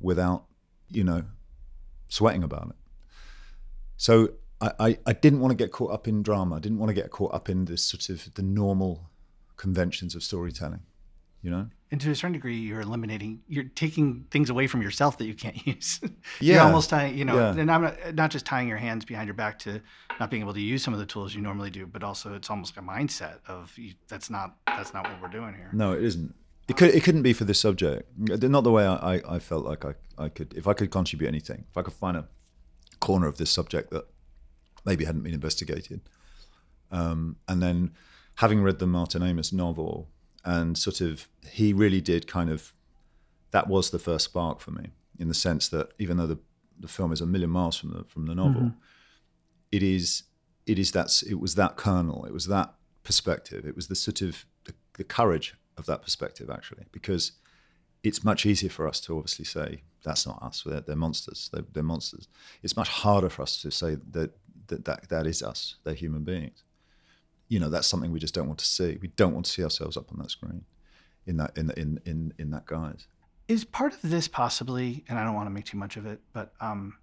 without 0.00 0.44
you 0.90 1.04
know 1.04 1.24
sweating 2.08 2.42
about 2.42 2.68
it. 2.70 2.76
So 3.96 4.30
I, 4.60 4.72
I, 4.78 4.98
I 5.06 5.12
didn't 5.12 5.40
want 5.40 5.52
to 5.52 5.56
get 5.56 5.72
caught 5.72 5.92
up 5.92 6.08
in 6.08 6.22
drama. 6.22 6.56
I 6.56 6.60
didn't 6.60 6.78
want 6.78 6.90
to 6.90 6.94
get 6.94 7.10
caught 7.10 7.34
up 7.34 7.48
in 7.48 7.66
this 7.66 7.82
sort 7.82 8.08
of 8.08 8.32
the 8.34 8.42
normal 8.42 9.10
conventions 9.56 10.14
of 10.14 10.22
storytelling, 10.22 10.82
you 11.42 11.50
know. 11.50 11.66
And 11.90 12.00
to 12.00 12.10
a 12.10 12.14
certain 12.14 12.32
degree, 12.32 12.56
you're 12.56 12.80
eliminating, 12.80 13.42
you're 13.48 13.64
taking 13.64 14.24
things 14.30 14.48
away 14.48 14.66
from 14.66 14.80
yourself 14.80 15.18
that 15.18 15.26
you 15.26 15.34
can't 15.34 15.66
use. 15.66 16.00
Yeah. 16.40 16.54
you're 16.54 16.62
almost 16.62 16.88
tying, 16.88 17.18
you 17.18 17.24
know, 17.26 17.36
Yeah. 17.36 17.60
and 17.60 17.70
I'm 17.70 17.82
not, 17.82 18.14
not 18.14 18.30
just 18.30 18.46
tying 18.46 18.66
your 18.68 18.78
hands 18.78 19.04
behind 19.04 19.26
your 19.26 19.34
back 19.34 19.58
to 19.60 19.82
not 20.18 20.30
being 20.30 20.42
able 20.42 20.54
to 20.54 20.60
use 20.60 20.82
some 20.82 20.94
of 20.94 21.00
the 21.00 21.06
tools 21.06 21.34
you 21.34 21.42
normally 21.42 21.68
do, 21.70 21.86
but 21.86 22.02
also 22.02 22.34
it's 22.34 22.48
almost 22.48 22.74
like 22.76 22.84
a 22.84 22.88
mindset 22.88 23.38
of 23.46 23.76
you, 23.76 23.92
that's 24.08 24.30
not 24.30 24.56
that's 24.66 24.94
not 24.94 25.06
what 25.06 25.20
we're 25.20 25.28
doing 25.28 25.54
here. 25.54 25.68
No, 25.74 25.92
it 25.92 26.02
isn't. 26.02 26.34
It 26.68 26.76
could. 26.76 26.94
It 26.94 27.02
couldn't 27.02 27.22
be 27.22 27.32
for 27.32 27.44
this 27.44 27.58
subject. 27.60 28.08
Not 28.16 28.62
the 28.64 28.70
way 28.70 28.86
I, 28.86 29.16
I, 29.16 29.34
I 29.34 29.38
felt 29.40 29.64
like 29.66 29.84
I, 29.84 29.94
I 30.16 30.28
could. 30.28 30.54
If 30.54 30.66
I 30.68 30.72
could 30.74 30.90
contribute 30.92 31.26
anything, 31.28 31.64
if 31.68 31.76
I 31.76 31.82
could 31.82 31.92
find 31.92 32.16
a 32.16 32.28
corner 33.00 33.26
of 33.26 33.36
this 33.36 33.50
subject 33.50 33.90
that 33.90 34.04
maybe 34.86 35.04
hadn't 35.04 35.22
been 35.22 35.34
investigated, 35.34 36.00
um, 36.92 37.36
and 37.48 37.60
then 37.62 37.90
having 38.36 38.62
read 38.62 38.78
the 38.78 38.86
Martin 38.86 39.22
Amis 39.24 39.52
novel, 39.52 40.08
and 40.44 40.76
sort 40.76 41.00
of 41.00 41.28
he 41.48 41.72
really 41.72 42.00
did 42.00 42.26
kind 42.26 42.50
of 42.50 42.72
that 43.52 43.68
was 43.68 43.90
the 43.90 43.98
first 43.98 44.24
spark 44.24 44.60
for 44.60 44.70
me 44.70 44.90
in 45.18 45.28
the 45.28 45.34
sense 45.34 45.68
that 45.68 45.92
even 45.98 46.16
though 46.16 46.26
the 46.26 46.38
the 46.78 46.88
film 46.88 47.12
is 47.12 47.20
a 47.20 47.26
million 47.26 47.50
miles 47.50 47.76
from 47.76 47.90
the 47.90 48.04
from 48.04 48.26
the 48.26 48.34
novel, 48.34 48.62
mm-hmm. 48.62 48.78
it 49.70 49.82
is 49.82 50.24
it 50.66 50.78
is 50.78 50.92
that 50.92 51.22
it 51.28 51.40
was 51.40 51.54
that 51.54 51.76
kernel, 51.76 52.24
it 52.24 52.32
was 52.32 52.46
that 52.46 52.74
perspective, 53.02 53.64
it 53.66 53.76
was 53.76 53.88
the 53.88 53.94
sort 53.94 54.22
of 54.22 54.44
the, 54.64 54.74
the 54.94 55.04
courage 55.04 55.54
of 55.76 55.86
that 55.86 56.02
perspective 56.02 56.50
actually, 56.50 56.84
because 56.92 57.32
it's 58.02 58.24
much 58.24 58.46
easier 58.46 58.70
for 58.70 58.88
us 58.88 59.00
to 59.00 59.16
obviously 59.16 59.44
say 59.44 59.82
that's 60.04 60.26
not 60.26 60.42
us, 60.42 60.62
they're, 60.66 60.80
they're 60.80 60.96
monsters, 60.96 61.48
they're, 61.52 61.64
they're 61.72 61.82
monsters. 61.82 62.28
It's 62.62 62.76
much 62.76 62.88
harder 62.88 63.28
for 63.28 63.42
us 63.42 63.60
to 63.62 63.70
say 63.70 63.96
that 64.10 64.32
that, 64.68 64.84
that 64.84 65.08
that 65.08 65.26
is 65.26 65.42
us, 65.42 65.76
they're 65.84 65.94
human 65.94 66.24
beings. 66.24 66.64
You 67.52 67.60
know, 67.60 67.68
that's 67.68 67.86
something 67.86 68.10
we 68.12 68.18
just 68.18 68.34
don't 68.34 68.46
want 68.46 68.60
to 68.60 68.64
see. 68.64 68.98
We 69.02 69.08
don't 69.08 69.34
want 69.34 69.44
to 69.46 69.52
see 69.52 69.62
ourselves 69.62 69.96
up 69.96 70.10
on 70.12 70.18
that 70.20 70.30
screen 70.30 70.64
in 71.26 71.36
that 71.36 71.50
in 71.56 71.70
in 71.72 72.00
in, 72.04 72.32
in 72.38 72.50
that 72.50 72.64
guise. 72.66 73.06
Is 73.46 73.64
part 73.64 73.92
of 73.92 74.00
this 74.14 74.26
possibly, 74.26 75.04
and 75.08 75.18
I 75.18 75.24
don't 75.24 75.34
want 75.34 75.46
to 75.46 75.50
make 75.50 75.66
too 75.66 75.76
much 75.76 75.96
of 75.98 76.06
it, 76.06 76.20
but 76.32 76.54
um, 76.60 76.96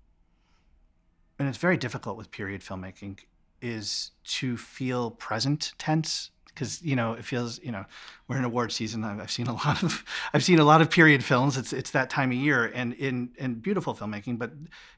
and 1.38 1.48
it's 1.48 1.58
very 1.58 1.78
difficult 1.78 2.18
with 2.18 2.32
period 2.32 2.62
filmmaking, 2.62 3.20
is 3.62 4.12
to 4.40 4.58
feel 4.58 5.12
present 5.12 5.74
tense 5.78 6.32
because 6.48 6.82
you 6.82 6.96
know 6.96 7.14
it 7.14 7.24
feels 7.24 7.60
you 7.62 7.72
know 7.72 7.86
we're 8.28 8.38
in 8.38 8.44
award 8.44 8.72
season. 8.72 9.04
I've, 9.04 9.20
I've 9.22 9.32
seen 9.32 9.48
a 9.48 9.54
lot 9.66 9.84
of 9.84 10.04
I've 10.34 10.44
seen 10.44 10.60
a 10.60 10.66
lot 10.66 10.82
of 10.82 10.90
period 10.90 11.24
films. 11.24 11.58
It's 11.58 11.74
it's 11.74 11.92
that 11.92 12.10
time 12.10 12.32
of 12.32 12.38
year, 12.38 12.66
and 12.74 12.94
in 12.94 13.30
and 13.40 13.62
beautiful 13.62 13.94
filmmaking, 13.94 14.40
but 14.40 14.52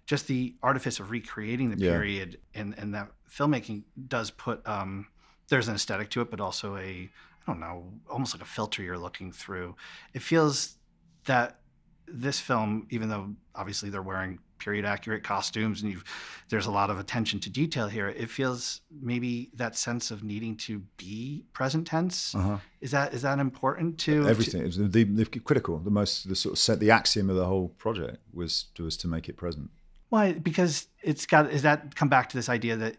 just 0.05 0.27
the 0.27 0.55
artifice 0.63 0.99
of 0.99 1.11
recreating 1.11 1.69
the 1.71 1.77
Yeah. 1.77 1.91
period 1.91 2.39
and 2.53 2.73
and 2.77 2.93
that 2.93 3.11
filmmaking 3.29 3.83
does 4.07 4.31
put 4.31 4.65
um, 4.67 5.07
there's 5.51 5.67
an 5.67 5.75
aesthetic 5.75 6.09
to 6.09 6.21
it, 6.21 6.31
but 6.31 6.41
also 6.41 6.75
a 6.77 7.09
I 7.47 7.51
don't 7.51 7.59
know, 7.59 7.85
almost 8.09 8.33
like 8.33 8.41
a 8.41 8.45
filter 8.45 8.83
you're 8.83 8.97
looking 8.97 9.31
through. 9.31 9.75
It 10.13 10.21
feels 10.21 10.77
that 11.25 11.59
this 12.07 12.39
film, 12.39 12.87
even 12.89 13.09
though 13.09 13.35
obviously 13.55 13.89
they're 13.89 14.01
wearing 14.01 14.39
period 14.59 14.85
accurate 14.85 15.23
costumes 15.23 15.81
and 15.81 15.91
you've, 15.91 16.03
there's 16.49 16.67
a 16.67 16.71
lot 16.71 16.91
of 16.91 16.99
attention 16.99 17.39
to 17.39 17.49
detail 17.49 17.87
here, 17.87 18.09
it 18.09 18.29
feels 18.29 18.81
maybe 19.01 19.49
that 19.55 19.75
sense 19.75 20.11
of 20.11 20.23
needing 20.23 20.55
to 20.55 20.83
be 20.97 21.43
present 21.51 21.87
tense. 21.87 22.35
Uh-huh. 22.35 22.57
Is 22.79 22.91
that 22.91 23.13
is 23.13 23.23
that 23.23 23.39
important 23.39 23.97
to 23.99 24.27
everything. 24.27 24.63
Was 24.63 24.77
the, 24.77 25.03
the 25.03 25.25
critical, 25.25 25.79
the 25.79 25.89
most, 25.89 26.29
the 26.29 26.35
sort 26.35 26.53
of 26.53 26.59
set, 26.59 26.79
the 26.79 26.91
axiom 26.91 27.29
of 27.29 27.35
the 27.35 27.45
whole 27.45 27.69
project 27.69 28.19
was 28.33 28.65
was 28.79 28.97
to 28.97 29.07
make 29.07 29.27
it 29.27 29.35
present. 29.35 29.71
Why? 30.09 30.33
Because 30.33 30.87
it's 31.01 31.25
got. 31.25 31.51
Is 31.51 31.63
that 31.63 31.95
come 31.95 32.09
back 32.09 32.29
to 32.29 32.37
this 32.37 32.49
idea 32.49 32.75
that 32.75 32.97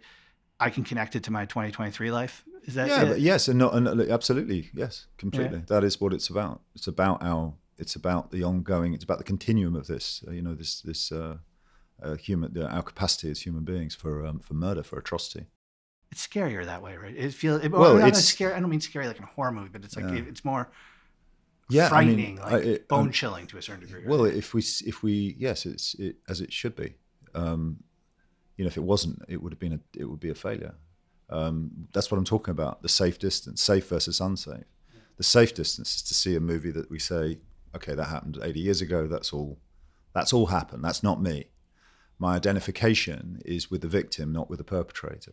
I 0.63 0.71
can 0.71 0.85
connect 0.85 1.17
it 1.17 1.25
to 1.25 1.31
my 1.31 1.45
2023 1.45 2.11
life? 2.11 2.45
Is 2.65 2.75
that 2.75 2.89
Yeah, 2.89 3.03
it? 3.13 3.19
yes, 3.19 3.49
and 3.49 3.59
not, 3.59 3.75
and 3.75 3.89
absolutely, 4.11 4.71
yes, 4.73 5.07
completely. 5.19 5.59
Yeah. 5.59 5.65
That 5.67 5.85
is 5.85 6.01
what 6.01 6.13
it's 6.13 6.29
about. 6.29 6.61
It's 6.75 6.87
about 6.87 7.23
our 7.23 7.55
it's 7.79 7.97
about 7.97 8.31
the 8.31 8.45
ongoing. 8.45 8.95
It's 8.95 9.03
about 9.03 9.19
the 9.19 9.25
continuum 9.25 9.75
of 9.75 9.87
this. 9.89 10.23
Uh, 10.27 10.31
you 10.31 10.43
know, 10.43 10.55
this 10.55 10.81
this 10.83 11.11
uh, 11.11 11.39
uh, 12.01 12.15
human 12.15 12.57
our 12.63 12.83
capacity 12.83 13.31
as 13.31 13.41
human 13.41 13.65
beings 13.65 13.95
for 13.97 14.25
um, 14.25 14.39
for 14.39 14.55
murder, 14.55 14.85
for 14.85 14.99
atrocity. 14.99 15.47
It's 16.13 16.25
scarier 16.27 16.65
that 16.65 16.83
way, 16.83 16.97
right? 16.97 17.17
It 17.17 17.33
feels 17.35 17.65
it, 17.65 17.73
Well, 17.73 17.97
it's- 17.99 18.25
scary. 18.25 18.53
I 18.55 18.61
don't 18.61 18.71
mean 18.71 18.81
scary 18.81 19.09
like 19.09 19.19
in 19.19 19.25
a 19.25 19.35
horror 19.35 19.51
movie, 19.51 19.71
but 19.73 19.85
it's 19.85 19.97
like 19.97 20.05
Yeah. 20.05 20.19
it- 20.21 20.29
it's 20.29 20.45
more 20.45 20.71
Yeah, 21.71 21.89
I 21.91 22.05
mean, 22.05 22.17
frightening, 22.17 22.37
like 22.37 22.65
it- 22.65 22.89
bone 22.89 23.07
um, 23.07 23.13
chilling 23.13 23.47
to 23.49 23.59
a 23.59 23.63
certain 23.63 23.81
degree. 23.87 24.01
Right? 24.01 24.09
Well, 24.09 24.25
if 24.27 24.55
we 24.55 24.61
if 24.87 25.03
we 25.03 25.35
yes, 25.39 25.67
it's 25.67 25.95
it, 25.95 26.17
as 26.29 26.41
it 26.41 26.53
should 26.53 26.77
be. 26.77 26.95
Um, 27.35 27.83
you 28.63 28.67
know, 28.67 28.69
if 28.69 28.77
it 28.77 28.85
wasn't, 28.85 29.21
it 29.27 29.43
would 29.43 29.51
have 29.51 29.59
been 29.59 29.73
a 29.73 29.81
it 29.99 30.05
would 30.05 30.21
be 30.21 30.31
a 30.31 30.37
failure. 30.37 30.77
Um, 31.31 31.89
that's 31.93 32.13
what 32.13 32.19
I'm 32.19 32.25
talking 32.25 32.53
about. 32.53 32.81
The 32.83 32.89
safe 32.89 33.19
distance, 33.19 33.61
safe 33.61 33.89
versus 33.89 34.21
unsafe. 34.21 34.67
The 35.17 35.25
safe 35.25 35.53
distance 35.53 35.97
is 35.97 36.03
to 36.03 36.15
see 36.15 36.37
a 36.37 36.41
movie 36.41 36.71
that 36.71 36.89
we 36.89 37.01
say, 37.01 37.41
okay, 37.75 37.97
that 37.97 38.05
happened 38.05 38.39
80 38.41 38.61
years 38.61 38.81
ago. 38.81 39.09
That's 39.09 39.33
all. 39.33 39.59
That's 40.15 40.33
all 40.33 40.47
happened. 40.47 40.85
That's 40.85 41.03
not 41.03 41.21
me. 41.21 41.47
My 42.21 42.37
identification 42.37 43.43
is 43.45 43.69
with 43.69 43.81
the 43.81 43.89
victim, 43.89 44.33
not 44.33 44.49
with 44.49 44.59
the 44.59 44.65
perpetrator. 44.65 45.33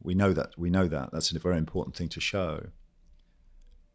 We 0.00 0.14
know 0.14 0.32
that. 0.32 0.56
We 0.56 0.70
know 0.70 0.86
that. 0.86 1.10
That's 1.10 1.32
a 1.32 1.38
very 1.40 1.58
important 1.58 1.96
thing 1.96 2.10
to 2.10 2.20
show. 2.20 2.66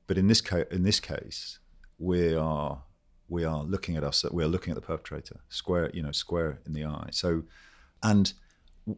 But 0.08 0.18
in 0.18 0.28
this 0.28 0.42
case, 0.42 0.66
in 0.72 0.84
this 0.84 1.00
case, 1.00 1.60
we 1.98 2.36
are 2.36 2.82
we 3.30 3.46
are 3.46 3.64
looking 3.64 3.96
at 3.96 4.04
us. 4.04 4.26
We 4.30 4.44
are 4.44 4.48
looking 4.48 4.72
at 4.72 4.76
the 4.76 4.82
perpetrator 4.82 5.40
square, 5.48 5.90
you 5.94 6.02
know, 6.02 6.12
square 6.12 6.60
in 6.66 6.74
the 6.74 6.84
eye. 6.84 7.10
So, 7.12 7.44
and 8.04 8.34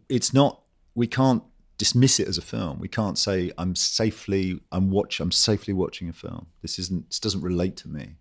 it's 0.09 0.33
not. 0.33 0.61
We 0.95 1.07
can't 1.07 1.43
dismiss 1.77 2.19
it 2.19 2.27
as 2.27 2.37
a 2.37 2.41
film. 2.41 2.79
We 2.79 2.87
can't 2.87 3.17
say 3.17 3.51
I'm 3.57 3.75
safely. 3.75 4.59
I'm 4.71 4.89
watch. 4.91 5.19
I'm 5.19 5.31
safely 5.31 5.73
watching 5.73 6.09
a 6.09 6.13
film. 6.13 6.47
This 6.61 6.79
isn't. 6.79 7.09
This 7.09 7.19
doesn't 7.19 7.41
relate 7.41 7.75
to 7.77 7.89
me. 7.89 8.15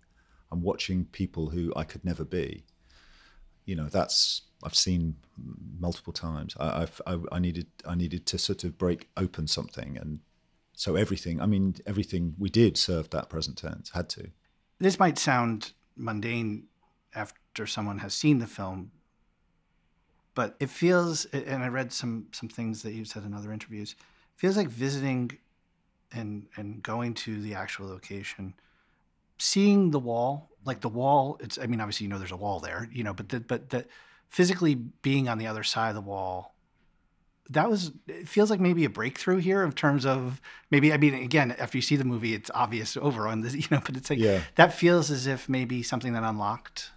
I'm 0.51 0.61
watching 0.61 1.05
people 1.05 1.49
who 1.49 1.71
I 1.75 1.83
could 1.83 2.03
never 2.03 2.25
be. 2.25 2.65
You 3.65 3.75
know, 3.75 3.87
that's 3.87 4.41
I've 4.63 4.75
seen 4.75 5.15
multiple 5.79 6.13
times. 6.13 6.55
I, 6.59 6.87
I, 7.07 7.19
I 7.31 7.39
needed 7.39 7.67
I 7.87 7.95
needed 7.95 8.25
to 8.27 8.37
sort 8.37 8.63
of 8.63 8.77
break 8.77 9.09
open 9.17 9.47
something, 9.47 9.97
and 9.97 10.19
so 10.73 10.95
everything. 10.95 11.41
I 11.41 11.45
mean, 11.45 11.75
everything 11.85 12.35
we 12.37 12.49
did 12.49 12.77
served 12.77 13.11
that 13.11 13.29
present 13.29 13.57
tense. 13.57 13.91
Had 13.91 14.09
to. 14.09 14.29
this 14.79 14.99
might 14.99 15.17
sound 15.17 15.73
mundane 15.95 16.67
after 17.13 17.67
someone 17.67 17.99
has 17.99 18.13
seen 18.13 18.39
the 18.39 18.47
film, 18.47 18.91
but 20.33 20.55
it 20.59 20.69
feels. 20.69 21.25
And 21.25 21.63
I 21.63 21.67
read 21.67 21.91
some 21.91 22.27
some 22.31 22.49
things 22.49 22.83
that 22.83 22.93
you 22.93 23.05
said 23.05 23.23
in 23.23 23.33
other 23.33 23.51
interviews. 23.51 23.95
Feels 24.35 24.57
like 24.57 24.69
visiting 24.69 25.37
and 26.11 26.47
and 26.55 26.81
going 26.83 27.13
to 27.13 27.41
the 27.41 27.55
actual 27.55 27.87
location, 27.87 28.53
seeing 29.37 29.91
the 29.91 29.99
wall, 29.99 30.49
like 30.65 30.81
the 30.81 30.89
wall. 30.89 31.37
It's. 31.41 31.57
I 31.57 31.65
mean, 31.67 31.81
obviously, 31.81 32.05
you 32.05 32.09
know, 32.09 32.19
there's 32.19 32.31
a 32.31 32.37
wall 32.37 32.59
there, 32.59 32.87
you 32.91 33.03
know, 33.03 33.13
but 33.13 33.29
the, 33.29 33.39
but 33.39 33.69
that 33.69 33.87
physically 34.29 34.75
being 34.75 35.27
on 35.27 35.37
the 35.37 35.47
other 35.47 35.63
side 35.63 35.89
of 35.89 35.95
the 35.95 36.01
wall. 36.01 36.55
That 37.49 37.69
was. 37.69 37.91
It 38.07 38.29
feels 38.29 38.49
like 38.49 38.61
maybe 38.61 38.85
a 38.85 38.89
breakthrough 38.89 39.37
here 39.37 39.63
in 39.63 39.73
terms 39.73 40.05
of 40.05 40.39
maybe. 40.69 40.93
I 40.93 40.97
mean, 40.97 41.13
again, 41.13 41.51
after 41.59 41.77
you 41.77 41.81
see 41.81 41.97
the 41.97 42.05
movie, 42.05 42.33
it's 42.33 42.49
obvious 42.53 42.95
over 42.95 43.27
on 43.27 43.41
this, 43.41 43.53
you 43.55 43.67
know. 43.69 43.81
But 43.85 43.97
it's 43.97 44.09
like 44.09 44.19
Yeah. 44.19 44.41
that 44.55 44.73
feels 44.73 45.11
as 45.11 45.27
if 45.27 45.49
maybe 45.49 45.83
something 45.83 46.13
that 46.13 46.23
unlocked. 46.23 46.91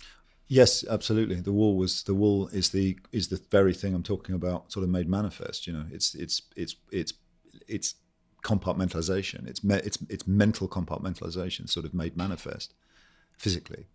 Yes, 0.46 0.84
absolutely. 0.88 1.36
The 1.40 1.52
wall 1.52 1.76
was 1.76 2.02
the 2.02 2.14
wall 2.14 2.48
is 2.48 2.70
the 2.70 2.98
is 3.12 3.28
the 3.28 3.40
very 3.50 3.72
thing 3.72 3.94
I'm 3.94 4.02
talking 4.02 4.34
about. 4.34 4.70
Sort 4.72 4.84
of 4.84 4.90
made 4.90 5.08
manifest. 5.08 5.66
You 5.66 5.72
know, 5.72 5.86
it's 5.90 6.14
it's 6.14 6.42
it's 6.54 6.76
it's 6.92 7.14
it's 7.66 7.94
compartmentalization. 8.44 9.48
It's 9.48 9.64
me, 9.64 9.76
it's 9.76 9.98
it's 10.08 10.26
mental 10.26 10.68
compartmentalization, 10.68 11.68
sort 11.68 11.86
of 11.86 11.94
made 11.94 12.16
manifest 12.16 12.74
physically. 13.38 13.86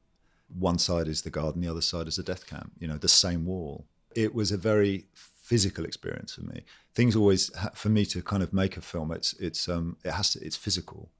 One 0.48 0.80
side 0.80 1.08
is 1.08 1.22
the 1.22 1.30
garden, 1.30 1.62
the 1.62 1.70
other 1.70 1.82
side 1.82 2.08
is 2.08 2.16
the 2.16 2.24
death 2.24 2.48
camp. 2.48 2.72
You 2.80 2.88
know, 2.88 2.98
the 2.98 3.08
same 3.08 3.46
wall. 3.46 3.86
It 4.16 4.34
was 4.34 4.52
a 4.52 4.58
very 4.58 5.06
physical 5.14 5.86
experience 5.86 6.34
for 6.34 6.42
me. 6.42 6.64
Things 6.96 7.16
always 7.16 7.52
for 7.76 7.90
me 7.90 8.06
to 8.08 8.24
kind 8.24 8.42
of 8.42 8.54
make 8.54 8.76
a 8.76 8.82
film. 8.82 9.12
It's 9.12 9.34
it's 9.34 9.70
um 9.70 9.98
it 10.04 10.12
has 10.12 10.32
to 10.32 10.40
it's 10.44 10.58
physical. 10.58 11.12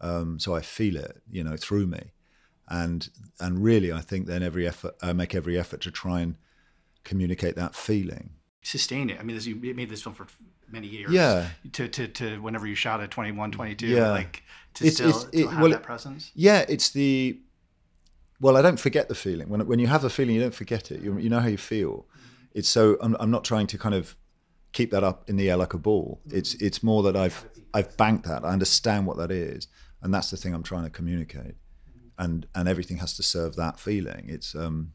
Um, 0.00 0.40
so 0.40 0.56
I 0.56 0.62
feel 0.62 0.96
it, 0.96 1.22
you 1.30 1.44
know, 1.44 1.56
through 1.56 1.86
me 1.86 2.10
and 2.80 3.08
and 3.38 3.62
really 3.62 3.90
I 3.92 4.00
think 4.00 4.26
then 4.26 4.42
every 4.42 4.66
effort 4.66 4.94
I 5.02 5.12
make 5.12 5.32
every 5.34 5.56
effort 5.62 5.80
to 5.82 5.90
try 5.90 6.20
and 6.24 6.34
communicate 7.04 7.54
that 7.56 7.74
feeling. 7.74 8.30
sustain 8.62 9.10
it. 9.10 9.18
I 9.20 9.22
mean, 9.24 9.36
this, 9.36 9.46
you 9.46 9.56
made 9.74 9.90
this 9.90 10.02
film 10.02 10.14
for 10.14 10.26
many 10.70 10.86
years. 10.86 11.10
Yeah. 11.10 11.48
To, 11.72 11.88
to, 11.88 12.06
to 12.08 12.26
whenever 12.40 12.66
you 12.66 12.76
shot 12.76 13.00
at 13.00 13.10
21, 13.10 13.50
22, 13.50 13.86
Yeah. 13.86 14.10
like 14.10 14.42
to 14.74 14.84
It's- 14.86 14.94
still 14.96 15.08
it's- 15.10 15.26
it- 15.32 15.48
have 15.50 15.60
well, 15.62 15.70
that 15.72 15.82
presence. 15.82 16.30
Yeah, 16.34 16.64
it's 16.74 16.90
the 16.90 17.40
well, 18.40 18.56
I 18.56 18.62
don't 18.62 18.80
forget 18.80 19.08
the 19.08 19.14
feeling. 19.14 19.48
When 19.48 19.60
when 19.66 19.78
you 19.78 19.88
have 19.88 20.04
a 20.04 20.10
feeling, 20.10 20.34
you 20.36 20.40
don't 20.40 20.54
forget 20.54 20.90
it. 20.90 21.00
You, 21.02 21.18
you 21.18 21.28
know 21.32 21.40
how 21.40 21.48
you 21.48 21.58
feel. 21.58 21.92
Mm-hmm. 21.92 22.58
It's 22.58 22.68
so 22.68 22.96
I'm, 23.00 23.16
I'm 23.20 23.30
not 23.30 23.44
trying 23.44 23.66
to 23.68 23.78
kind 23.78 23.94
of 23.94 24.16
keep 24.72 24.90
that 24.90 25.04
up 25.04 25.28
in 25.30 25.36
the 25.36 25.50
air 25.50 25.56
like 25.56 25.74
a 25.74 25.78
ball. 25.78 26.20
Mm-hmm. 26.26 26.38
It's 26.38 26.54
it's 26.66 26.82
more 26.82 27.02
that 27.04 27.16
I've 27.16 27.38
I've 27.74 27.96
banked 27.96 28.24
that. 28.28 28.44
I 28.44 28.50
understand 28.58 29.06
what 29.06 29.16
that 29.18 29.30
is, 29.30 29.68
and 30.02 30.12
that's 30.14 30.30
the 30.30 30.36
thing 30.36 30.54
I'm 30.54 30.62
trying 30.72 30.84
to 30.84 30.90
communicate. 30.90 31.54
And 32.24 32.46
and 32.54 32.68
everything 32.68 32.98
has 32.98 33.16
to 33.16 33.22
serve 33.22 33.56
that 33.56 33.80
feeling. 33.80 34.24
It's 34.28 34.54
um, 34.54 34.92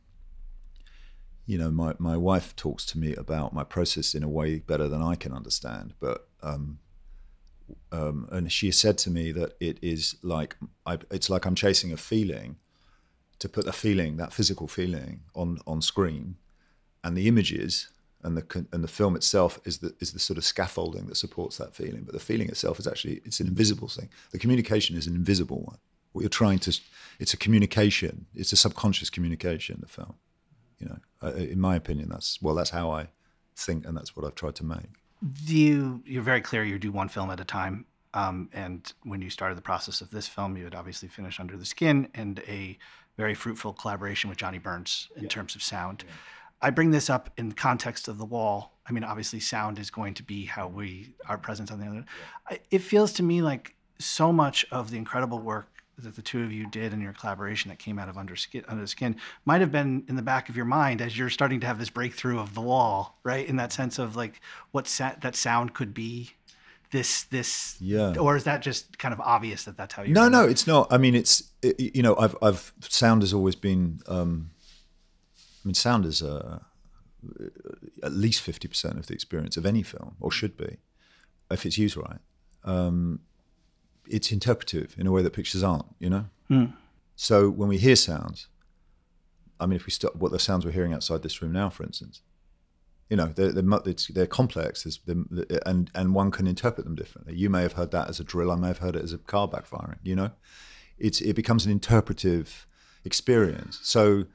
you 1.45 1.57
know, 1.57 1.71
my 1.71 1.93
my 1.99 2.17
wife 2.17 2.55
talks 2.55 2.85
to 2.87 2.99
me 2.99 3.15
about 3.15 3.53
my 3.53 3.63
process 3.63 4.13
in 4.13 4.23
a 4.23 4.29
way 4.29 4.59
better 4.59 4.87
than 4.89 5.01
I 5.01 5.15
can 5.15 5.33
understand, 5.33 5.93
but 5.99 6.27
um, 6.43 6.79
um, 7.91 8.27
and 8.31 8.51
she 8.51 8.71
said 8.71 8.97
to 8.99 9.09
me 9.09 9.31
that 9.31 9.55
it 9.59 9.77
is 9.81 10.15
like 10.21 10.57
I, 10.85 10.99
it's 11.09 11.29
like 11.29 11.45
I'm 11.45 11.55
chasing 11.55 11.91
a 11.93 11.97
feeling 11.97 12.57
to 13.39 13.49
put 13.49 13.67
a 13.67 13.71
feeling, 13.71 14.17
that 14.17 14.33
physical 14.33 14.67
feeling, 14.67 15.21
on 15.33 15.59
on 15.65 15.81
screen, 15.81 16.35
and 17.03 17.15
the 17.15 17.27
images 17.27 17.89
and 18.23 18.35
the 18.35 18.65
and 18.73 18.83
the 18.83 18.87
film 18.87 19.15
itself 19.15 19.59
is 19.63 19.77
the 19.77 19.95
is 19.99 20.11
the 20.11 20.19
sort 20.19 20.37
of 20.37 20.43
scaffolding 20.43 21.07
that 21.07 21.15
supports 21.15 21.57
that 21.57 21.75
feeling. 21.75 22.03
But 22.03 22.13
the 22.13 22.19
feeling 22.19 22.49
itself 22.49 22.79
is 22.79 22.87
actually 22.87 23.21
it's 23.25 23.39
an 23.39 23.47
invisible 23.47 23.87
thing. 23.87 24.09
The 24.31 24.39
communication 24.39 24.97
is 24.97 25.07
an 25.07 25.15
invisible 25.15 25.61
one. 25.61 25.77
What 26.17 26.23
you're 26.23 26.29
trying 26.29 26.57
to, 26.59 26.75
it's 27.19 27.35
a 27.35 27.37
communication. 27.37 28.25
It's 28.33 28.51
a 28.51 28.55
subconscious 28.57 29.11
communication. 29.11 29.77
The 29.81 29.87
film, 29.87 30.15
you 30.79 30.89
know, 30.89 31.29
in 31.29 31.61
my 31.61 31.75
opinion, 31.75 32.09
that's 32.09 32.41
well, 32.41 32.55
that's 32.55 32.71
how 32.71 32.89
I 32.89 33.09
think, 33.55 33.85
and 33.85 33.95
that's 33.95 34.15
what 34.15 34.25
I've 34.25 34.33
tried 34.33 34.55
to 34.55 34.65
make. 34.65 34.89
you 35.45 36.01
you're 36.07 36.23
very 36.23 36.41
clear 36.41 36.63
you 36.63 36.79
do 36.79 36.91
one 36.91 37.07
film 37.07 37.29
at 37.29 37.39
a 37.39 37.45
time 37.45 37.85
um, 38.15 38.49
and 38.51 38.93
when 39.03 39.21
you 39.21 39.29
started 39.29 39.55
the 39.55 39.61
process 39.61 40.01
of 40.01 40.09
this 40.09 40.27
film 40.27 40.57
you 40.57 40.63
had 40.63 40.73
obviously 40.73 41.07
finished 41.07 41.39
under 41.39 41.55
the 41.55 41.65
skin 41.65 42.07
and 42.15 42.39
a 42.47 42.75
very 43.15 43.35
fruitful 43.35 43.73
collaboration 43.73 44.27
with 44.27 44.39
johnny 44.39 44.57
burns 44.57 45.09
in 45.17 45.27
terms 45.27 45.55
of 45.55 45.61
sound 45.61 46.03
i 46.63 46.71
bring 46.71 46.89
this 46.89 47.11
up 47.11 47.29
in 47.37 47.49
the 47.49 47.55
context 47.55 48.07
of 48.07 48.17
the 48.17 48.25
wall 48.25 48.73
i 48.87 48.91
mean 48.91 49.03
obviously 49.03 49.39
sound 49.39 49.77
is 49.77 49.91
going 49.91 50.15
to 50.15 50.23
be 50.23 50.45
how 50.45 50.67
we 50.67 51.13
are 51.27 51.37
present 51.37 51.71
on 51.71 51.79
the 51.79 51.85
other 51.85 52.05
I, 52.49 52.59
it 52.71 52.79
feels 52.79 53.13
to 53.13 53.23
me 53.23 53.43
like 53.43 53.75
so 53.99 54.31
much 54.31 54.65
of 54.71 54.91
the 54.91 54.97
incredible 54.97 55.39
work 55.39 55.76
that 55.99 56.15
the 56.15 56.21
two 56.21 56.43
of 56.43 56.51
you 56.51 56.67
did 56.69 56.93
in 56.93 57.01
your 57.01 57.13
collaboration 57.13 57.69
that 57.69 57.79
came 57.79 57.97
out 57.97 58.07
of 58.07 58.17
under 58.17 58.35
skin, 58.35 58.63
under 58.67 58.81
the 58.81 58.87
skin 58.87 59.15
might 59.45 59.61
have 59.61 59.71
been 59.71 60.03
in 60.07 60.15
the 60.15 60.21
back 60.21 60.47
of 60.49 60.55
your 60.55 60.65
mind 60.65 61.01
as 61.01 61.17
you're 61.17 61.29
starting 61.29 61.59
to 61.61 61.67
have 61.67 61.79
this 61.79 61.89
breakthrough 61.89 62.39
of 62.39 62.53
the 62.53 62.61
wall, 62.61 63.17
right? 63.23 63.47
In 63.47 63.55
that 63.55 63.73
sense 63.73 63.97
of 63.97 64.15
like 64.15 64.39
what 64.71 64.87
sa- 64.87 65.15
that 65.21 65.35
sound 65.35 65.73
could 65.73 65.93
be, 65.95 66.31
this 66.91 67.23
this, 67.23 67.75
Yeah. 67.81 68.15
or 68.17 68.35
is 68.35 68.43
that 68.45 68.61
just 68.61 68.97
kind 68.99 69.13
of 69.13 69.19
obvious 69.19 69.63
that 69.65 69.75
that's 69.75 69.93
how 69.95 70.03
you? 70.03 70.13
No, 70.13 70.29
no, 70.29 70.45
it's 70.47 70.67
not. 70.67 70.87
I 70.91 70.97
mean, 70.97 71.15
it's 71.15 71.51
it, 71.61 71.79
you 71.95 72.01
know, 72.03 72.15
I've 72.17 72.35
I've 72.41 72.71
sound 72.81 73.23
has 73.23 73.33
always 73.33 73.55
been. 73.55 73.99
Um, 74.07 74.51
I 75.35 75.67
mean, 75.67 75.73
sound 75.73 76.05
is 76.05 76.21
uh, 76.21 76.59
at 78.03 78.13
least 78.13 78.41
fifty 78.41 78.67
percent 78.67 78.97
of 78.97 79.07
the 79.07 79.13
experience 79.13 79.57
of 79.57 79.65
any 79.65 79.83
film, 79.83 80.15
or 80.19 80.31
should 80.31 80.55
be, 80.55 80.77
if 81.51 81.65
it's 81.65 81.77
used 81.77 81.97
right. 81.97 82.19
Um, 82.63 83.19
it's 84.09 84.31
interpretive 84.31 84.95
in 84.97 85.07
a 85.07 85.11
way 85.11 85.21
that 85.21 85.33
pictures 85.33 85.63
aren't. 85.63 85.85
You 85.99 86.09
know. 86.09 86.25
So 87.15 87.49
when 87.49 87.67
we 87.69 87.77
hear 87.77 87.95
sounds, 87.95 88.47
I 89.59 89.65
mean, 89.65 89.75
if 89.75 89.85
we 89.85 89.91
stop 89.91 90.15
what 90.15 90.31
the 90.31 90.39
sounds 90.39 90.65
we're 90.65 90.71
hearing 90.71 90.93
outside 90.93 91.23
this 91.23 91.41
room 91.41 91.51
now, 91.51 91.69
for 91.69 91.83
instance, 91.83 92.21
you 93.09 93.17
know, 93.17 93.27
they're 93.27 93.51
they're, 93.51 93.79
it's, 93.85 94.07
they're 94.07 94.27
complex, 94.27 94.83
they're- 95.05 95.59
and 95.65 95.89
and 95.95 96.13
one 96.13 96.29
can 96.31 96.45
interpret 96.47 96.85
them 96.85 96.95
differently. 96.95 97.33
You 97.35 97.49
may 97.49 97.61
have 97.63 97.73
heard 97.73 97.91
that 97.91 98.09
as 98.09 98.19
a 98.19 98.23
drill. 98.23 98.51
I 98.51 98.55
may 98.55 98.67
have 98.67 98.79
heard 98.79 98.95
it 98.95 99.03
as 99.03 99.13
a 99.13 99.17
car 99.17 99.47
backfiring. 99.47 99.97
You 100.03 100.15
know, 100.15 100.31
it's 100.97 101.21
it 101.21 101.33
becomes 101.35 101.65
an 101.65 101.71
interpretive 101.71 102.67
experience. 103.03 103.79
So 103.83 104.25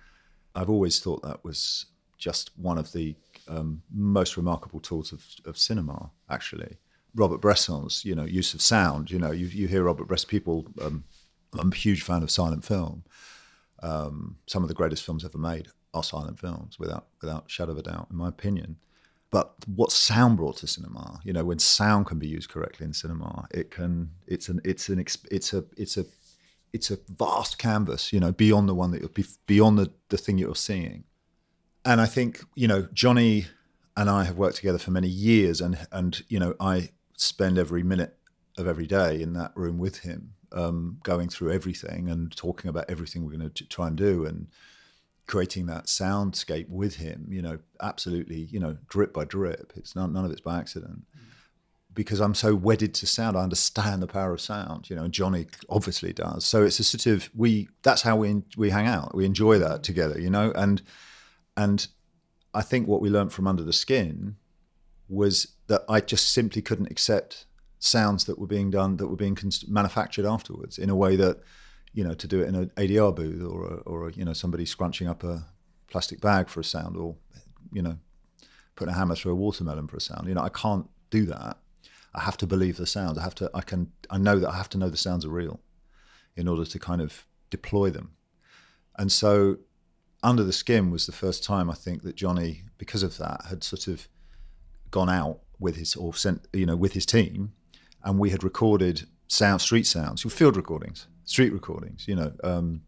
I've 0.55 0.71
always 0.71 1.01
thought 1.01 1.23
that 1.23 1.45
was 1.45 1.87
just 2.19 2.51
one 2.59 2.79
of 2.79 2.93
the 2.93 3.15
um, 3.49 3.83
most 3.93 4.37
remarkable 4.37 4.81
tools 4.81 5.13
of, 5.13 5.25
of 5.45 5.59
cinema. 5.59 6.11
Actually, 6.31 6.79
Robert 7.15 7.41
Bresson's 7.41 8.05
you 8.05 8.15
know 8.15 8.25
use 8.25 8.55
of 8.55 8.63
sound. 8.63 9.11
You 9.11 9.19
know, 9.19 9.31
you 9.31 9.47
you 9.47 9.69
hear 9.69 9.83
Robert 9.83 10.09
Bresson. 10.09 10.29
People, 10.29 10.67
um, 10.81 11.05
I'm 11.59 11.73
a 11.73 11.75
huge 11.75 12.03
fan 12.03 12.23
of 12.23 12.31
silent 12.31 12.65
film 12.65 13.05
um, 13.83 14.37
some 14.47 14.63
of 14.63 14.69
the 14.69 14.75
greatest 14.75 15.05
films 15.05 15.25
ever 15.25 15.39
made 15.39 15.69
are 15.93 16.03
silent 16.03 16.39
films, 16.39 16.79
without 16.79 17.07
without 17.21 17.51
shadow 17.51 17.73
of 17.73 17.79
a 17.79 17.83
doubt, 17.83 18.09
in 18.11 18.17
my 18.17 18.29
opinion. 18.29 18.77
But 19.31 19.55
what 19.67 19.93
sound 19.93 20.37
brought 20.37 20.59
to 20.59 20.67
cinema, 20.67 21.21
you 21.25 21.33
know, 21.33 21.45
when 21.45 21.59
sound 21.59 22.07
can 22.07 22.19
be 22.19 22.29
used 22.29 22.51
correctly 22.51 22.87
in 22.87 22.93
cinema, 22.93 23.47
it 23.51 23.71
can. 23.71 24.11
It's 24.27 24.49
an. 24.49 24.61
It's 24.65 24.89
an. 24.89 25.05
It's 25.31 25.53
a. 25.53 25.65
It's 25.77 25.97
a. 25.97 26.07
it's 26.73 26.91
a 26.91 26.99
vast 27.09 27.59
canvas, 27.59 28.13
you 28.13 28.21
know, 28.21 28.33
beyond 28.33 28.69
the 28.69 28.75
one 28.75 28.91
that 28.93 29.01
you're 29.01 29.27
beyond 29.47 29.79
the 29.79 29.91
the 30.09 30.19
thing 30.19 30.37
that 30.37 30.43
you're 30.43 30.55
seeing. 30.55 31.05
And 31.85 32.01
I 32.01 32.07
think 32.07 32.43
you 32.55 32.69
know 32.69 32.89
Johnny 32.93 33.47
and 33.97 34.09
I 34.09 34.25
have 34.25 34.39
worked 34.39 34.57
together 34.57 34.79
for 34.79 34.93
many 34.93 35.09
years, 35.09 35.61
and 35.61 35.77
and 35.91 36.23
you 36.29 36.39
know 36.39 36.55
I 36.61 36.91
spend 37.17 37.59
every 37.59 37.83
minute 37.83 38.17
of 38.59 38.67
every 38.67 38.87
day 38.87 39.21
in 39.21 39.33
that 39.35 39.53
room 39.55 39.79
with 39.79 40.01
him, 40.01 40.35
um, 40.53 40.99
going 41.03 41.29
through 41.29 41.53
everything 41.53 42.09
and 42.09 42.35
talking 42.37 42.69
about 42.69 42.89
everything 42.89 43.25
we're 43.25 43.37
going 43.37 43.51
to 43.51 43.65
try 43.67 43.87
and 43.89 43.97
do, 43.97 44.25
and 44.25 44.49
creating 45.27 45.67
that 45.67 45.87
soundscape 45.87 46.69
with 46.69 46.97
him. 46.97 47.27
You 47.31 47.43
know, 47.43 47.59
absolutely, 47.81 48.49
you 48.51 48.61
know, 48.61 48.77
drip 48.89 49.13
by 49.13 49.25
drip. 49.25 49.73
It's 49.77 49.97
not 49.97 50.13
none 50.13 50.25
of 50.25 50.31
it's 50.31 50.41
by 50.41 50.59
accident. 50.59 51.03
Mm. 51.17 51.29
Because 51.95 52.21
I'm 52.21 52.35
so 52.35 52.55
wedded 52.55 52.95
to 52.95 53.07
sound, 53.07 53.37
I 53.37 53.43
understand 53.43 54.03
the 54.03 54.07
power 54.07 54.33
of 54.33 54.41
sound. 54.41 54.89
You 54.89 54.97
know, 54.97 55.05
and 55.05 55.13
Johnny 55.13 55.47
obviously 55.69 56.13
does. 56.13 56.47
So 56.47 56.65
it's 56.65 56.81
a 56.81 56.85
sort 56.85 57.07
of 57.07 57.29
we. 57.35 57.69
That's 57.83 58.03
how 58.03 58.17
we 58.17 58.43
we 58.57 58.71
hang 58.71 58.87
out. 58.87 59.15
We 59.15 59.27
enjoy 59.27 59.59
that 59.59 59.83
together. 59.83 60.19
You 60.19 60.31
know, 60.31 60.53
and 60.55 60.83
and 61.57 61.87
I 62.55 62.63
think 62.63 62.89
what 62.89 63.01
we 63.01 63.11
learned 63.11 63.33
from 63.33 63.47
Under 63.47 63.63
the 63.63 63.73
Skin 63.73 64.37
was 65.09 65.49
that 65.73 65.85
I 65.89 66.01
just 66.01 66.35
simply 66.35 66.61
couldn't 66.61 66.91
accept 66.91 67.47
sounds 67.79 68.27
that 68.27 68.39
were 68.39 68.47
being 68.47 68.71
done 68.71 68.99
that 68.99 69.09
were 69.09 69.17
being 69.17 69.39
manufactured 69.67 70.27
afterwards 70.27 70.79
in 70.79 70.91
a 70.91 70.95
way 70.95 71.17
that 71.17 71.41
you 71.95 72.05
know 72.05 72.13
to 72.13 72.29
do 72.29 72.43
it 72.43 72.49
in 72.49 72.55
an 72.55 72.71
ADR 72.77 73.15
booth 73.17 73.43
or 73.43 73.65
a, 73.65 73.77
or 73.91 74.09
a, 74.09 74.13
you 74.13 74.23
know 74.23 74.35
somebody 74.35 74.67
scrunching 74.67 75.09
up 75.09 75.25
a 75.25 75.47
plastic 75.89 76.21
bag 76.21 76.51
for 76.51 76.61
a 76.61 76.65
sound 76.65 76.95
or 76.99 77.17
you 77.73 77.81
know 77.81 77.97
putting 78.77 78.93
a 78.93 78.99
hammer 78.99 79.15
through 79.15 79.33
a 79.33 79.35
watermelon 79.35 79.89
for 79.89 79.97
a 79.97 80.01
sound. 80.01 80.29
You 80.29 80.35
know 80.35 80.43
I 80.43 80.51
can't 80.51 80.87
do 81.09 81.25
that. 81.25 81.57
I 82.15 82.21
have 82.21 82.37
to 82.37 82.47
believe 82.47 82.77
the 82.77 82.87
sounds 82.87 83.17
I 83.17 83.23
have 83.23 83.35
to 83.37 83.51
I 83.55 83.63
can 83.63 83.91
I 84.11 84.19
know 84.19 84.39
that 84.39 84.51
I 84.51 84.57
have 84.59 84.69
to 84.71 84.79
know 84.79 84.91
the 84.91 84.99
sounds 84.99 85.25
are 85.25 85.31
real 85.31 85.59
in 86.37 86.49
order 86.49 86.67
to 86.67 86.79
kind 86.79 87.01
of 87.01 87.27
deploy 87.49 87.89
them. 87.89 88.13
And 88.99 89.11
so 89.11 89.57
under 90.23 90.45
the 90.45 90.53
Skin 90.53 90.91
was 90.91 91.07
the 91.07 91.13
first 91.13 91.43
time 91.43 91.71
I 91.71 91.75
think 91.75 92.03
that 92.03 92.15
Johnny, 92.15 92.65
because 92.77 93.03
of 93.03 93.17
that, 93.17 93.47
had 93.49 93.65
sort 93.65 93.89
of 93.89 94.07
gone 94.91 95.09
out 95.11 95.41
with 95.63 95.77
his 95.77 95.97
or 95.97 96.15
sent 96.15 96.47
you 96.53 96.67
know 96.67 96.77
with 96.77 96.93
his 96.93 97.07
team, 97.07 97.53
and 98.05 98.19
we 98.19 98.31
had 98.31 98.45
recorded 98.45 99.07
sound 99.29 99.61
street 99.61 99.87
sounds, 99.87 100.23
field 100.33 100.57
recordings, 100.57 101.07
street 101.25 101.53
recordings, 101.53 102.07
you 102.07 102.15
know, 102.15 102.33
um, 102.45 102.83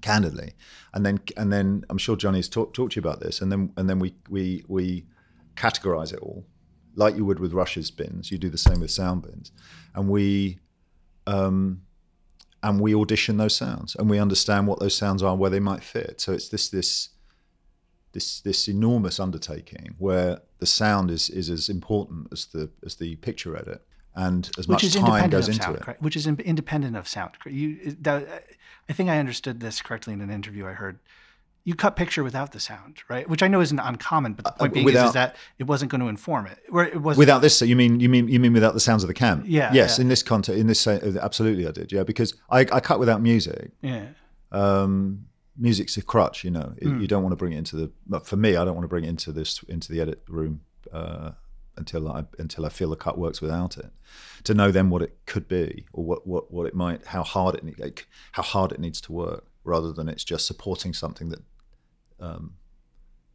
candidly, 0.00 0.54
and 0.94 1.04
then 1.04 1.20
and 1.36 1.52
then 1.52 1.84
I'm 1.90 1.98
sure 1.98 2.16
Johnny's 2.16 2.48
talked 2.48 2.74
talked 2.74 2.92
to 2.92 2.96
you 2.96 3.06
about 3.06 3.20
this, 3.20 3.40
and 3.40 3.52
then 3.52 3.72
and 3.76 3.88
then 3.90 3.98
we 3.98 4.14
we 4.30 4.64
we 4.68 5.06
categorize 5.56 6.12
it 6.12 6.20
all 6.20 6.46
like 6.94 7.16
you 7.16 7.24
would 7.24 7.38
with 7.38 7.52
rushes 7.52 7.90
bins. 7.90 8.30
You 8.30 8.38
do 8.38 8.48
the 8.48 8.58
same 8.58 8.80
with 8.80 8.90
sound 8.90 9.22
bins, 9.22 9.52
and 9.94 10.08
we. 10.08 10.58
Um, 11.26 11.82
and 12.64 12.80
we 12.80 12.94
audition 12.94 13.36
those 13.38 13.56
sounds 13.56 13.96
and 13.96 14.08
we 14.08 14.18
understand 14.18 14.66
what 14.66 14.78
those 14.78 14.94
sounds 14.94 15.22
are 15.22 15.36
where 15.36 15.50
they 15.50 15.60
might 15.60 15.82
fit 15.82 16.20
so 16.20 16.32
it's 16.32 16.48
this 16.48 16.68
this 16.68 17.08
this 18.12 18.40
this 18.40 18.68
enormous 18.68 19.18
undertaking 19.18 19.94
where 19.98 20.40
the 20.58 20.66
sound 20.66 21.10
is 21.10 21.30
is 21.30 21.50
as 21.50 21.68
important 21.68 22.28
as 22.32 22.46
the 22.46 22.70
as 22.84 22.96
the 22.96 23.16
picture 23.16 23.56
edit 23.56 23.82
and 24.14 24.50
as 24.58 24.68
which 24.68 24.84
much 24.84 24.94
time 24.94 25.30
goes 25.30 25.48
into 25.48 25.62
sound, 25.62 25.76
it 25.76 25.82
correct? 25.82 26.02
which 26.02 26.16
is 26.16 26.26
independent 26.26 26.96
of 26.96 27.08
sound 27.08 27.32
you 27.46 27.96
that, 28.00 28.44
i 28.88 28.92
think 28.92 29.08
i 29.08 29.18
understood 29.18 29.60
this 29.60 29.80
correctly 29.80 30.12
in 30.12 30.20
an 30.20 30.30
interview 30.30 30.66
i 30.66 30.72
heard 30.72 30.98
you 31.64 31.74
cut 31.74 31.94
picture 31.94 32.24
without 32.24 32.52
the 32.52 32.58
sound, 32.58 33.02
right? 33.08 33.28
Which 33.28 33.42
I 33.42 33.48
know 33.48 33.60
isn't 33.60 33.78
uncommon, 33.78 34.32
but 34.34 34.44
the 34.44 34.50
point 34.50 34.72
uh, 34.72 34.74
being 34.74 34.84
without, 34.84 35.04
is, 35.04 35.08
is, 35.10 35.14
that 35.14 35.36
it 35.58 35.64
wasn't 35.64 35.92
going 35.92 36.00
to 36.00 36.08
inform 36.08 36.46
it. 36.46 36.58
Where 36.68 36.86
it 36.86 37.00
was 37.00 37.16
without 37.16 37.40
this. 37.40 37.56
So 37.56 37.64
you 37.64 37.76
mean 37.76 38.00
you 38.00 38.08
mean 38.08 38.26
you 38.28 38.40
mean 38.40 38.52
without 38.52 38.74
the 38.74 38.80
sounds 38.80 39.04
of 39.04 39.08
the 39.08 39.14
cam? 39.14 39.44
Yeah. 39.46 39.72
Yes, 39.72 39.98
yeah. 39.98 40.02
in 40.02 40.08
this 40.08 40.22
context, 40.22 40.58
in 40.58 40.66
this 40.66 40.86
absolutely, 40.86 41.66
I 41.66 41.70
did. 41.70 41.92
Yeah, 41.92 42.02
because 42.02 42.34
I, 42.50 42.60
I 42.60 42.80
cut 42.80 42.98
without 42.98 43.22
music. 43.22 43.70
Yeah. 43.80 44.06
Um, 44.50 45.26
music's 45.56 45.96
a 45.96 46.02
crutch, 46.02 46.44
you 46.44 46.50
know. 46.50 46.74
It, 46.78 46.86
mm. 46.86 47.00
You 47.00 47.06
don't 47.06 47.22
want 47.22 47.32
to 47.32 47.36
bring 47.36 47.52
it 47.52 47.58
into 47.58 47.76
the. 48.08 48.20
For 48.20 48.36
me, 48.36 48.56
I 48.56 48.64
don't 48.64 48.74
want 48.74 48.84
to 48.84 48.88
bring 48.88 49.04
it 49.04 49.08
into 49.08 49.32
this 49.32 49.62
into 49.68 49.92
the 49.92 50.00
edit 50.00 50.22
room 50.28 50.62
uh, 50.92 51.32
until 51.76 52.10
I 52.10 52.24
until 52.38 52.66
I 52.66 52.68
feel 52.68 52.90
the 52.90 52.96
cut 52.96 53.18
works 53.18 53.40
without 53.40 53.76
it. 53.76 53.90
To 54.44 54.54
know 54.54 54.70
then 54.70 54.90
what 54.90 55.02
it 55.02 55.18
could 55.26 55.48
be 55.48 55.86
or 55.92 56.04
what 56.04 56.26
what 56.26 56.52
what 56.52 56.66
it 56.66 56.74
might, 56.74 57.06
how 57.06 57.22
hard 57.22 57.54
it 57.54 58.06
how 58.32 58.42
hard 58.42 58.72
it 58.72 58.80
needs 58.80 59.00
to 59.02 59.12
work, 59.12 59.46
rather 59.64 59.92
than 59.92 60.08
it's 60.08 60.24
just 60.24 60.46
supporting 60.46 60.92
something 60.92 61.28
that 61.30 61.42
um, 62.20 62.54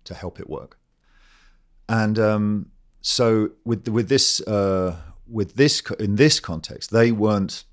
to 0.04 0.14
help 0.14 0.40
it 0.40 0.50
work. 0.50 0.78
And 1.90 2.20
um, 2.20 2.72
so 3.02 3.52
with 3.64 3.88
with 3.88 4.10
this 4.10 4.42
uh, 4.42 4.96
with 5.28 5.56
this 5.56 5.82
in 6.00 6.16
this 6.16 6.40
context, 6.40 6.92
they 6.92 7.12
weren't. 7.12 7.64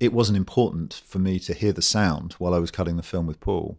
It 0.00 0.12
wasn't 0.12 0.38
important 0.38 1.02
for 1.06 1.18
me 1.18 1.38
to 1.40 1.54
hear 1.54 1.72
the 1.72 1.82
sound 1.82 2.32
while 2.34 2.54
I 2.54 2.58
was 2.58 2.70
cutting 2.70 2.96
the 2.96 3.02
film 3.02 3.26
with 3.26 3.38
Paul, 3.38 3.78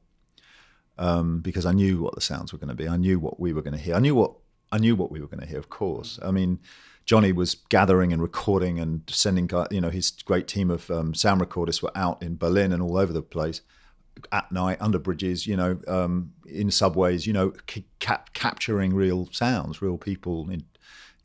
um, 0.98 1.42
because 1.42 1.66
I 1.66 1.74
knew 1.74 2.02
what 2.02 2.16
the 2.16 2.22
sounds 2.22 2.54
were 2.54 2.60
going 2.60 2.70
to 2.70 2.76
be. 2.76 2.88
I 2.88 2.98
knew 2.98 3.20
what 3.20 3.40
we 3.40 3.52
were 3.52 3.64
going 3.64 3.74
to 3.74 3.80
hear. 3.80 3.96
I 3.96 4.00
knew 4.00 4.16
what 4.16 4.34
I 4.72 4.78
knew 4.78 4.96
what 4.96 5.12
we 5.12 5.20
were 5.20 5.28
going 5.28 5.42
to 5.42 5.48
hear. 5.48 5.60
Of 5.60 5.70
course, 5.70 6.20
I 6.24 6.32
mean. 6.32 6.60
Johnny 7.04 7.32
was 7.32 7.56
gathering 7.70 8.14
and 8.14 8.22
recording 8.22 8.80
and 8.80 9.02
sending, 9.10 9.50
you 9.72 9.82
know, 9.82 9.90
his 9.90 10.12
great 10.24 10.48
team 10.48 10.70
of 10.70 10.90
um, 10.92 11.16
sound 11.16 11.42
recordists 11.42 11.82
were 11.82 11.92
out 11.96 12.22
in 12.22 12.38
Berlin 12.38 12.72
and 12.72 12.82
all 12.82 12.96
over 12.96 13.12
the 13.12 13.24
place 13.24 13.62
at 14.32 14.52
night 14.52 14.78
under 14.80 15.00
bridges, 15.00 15.48
you 15.48 15.58
know, 15.58 15.80
um, 15.88 16.34
in 16.46 16.70
subways, 16.70 17.26
you 17.26 17.34
know, 17.34 17.54
cap- 18.00 18.34
capturing 18.34 18.94
real 18.94 19.28
sounds, 19.32 19.82
real 19.82 19.98
people 19.98 20.50
in, 20.50 20.64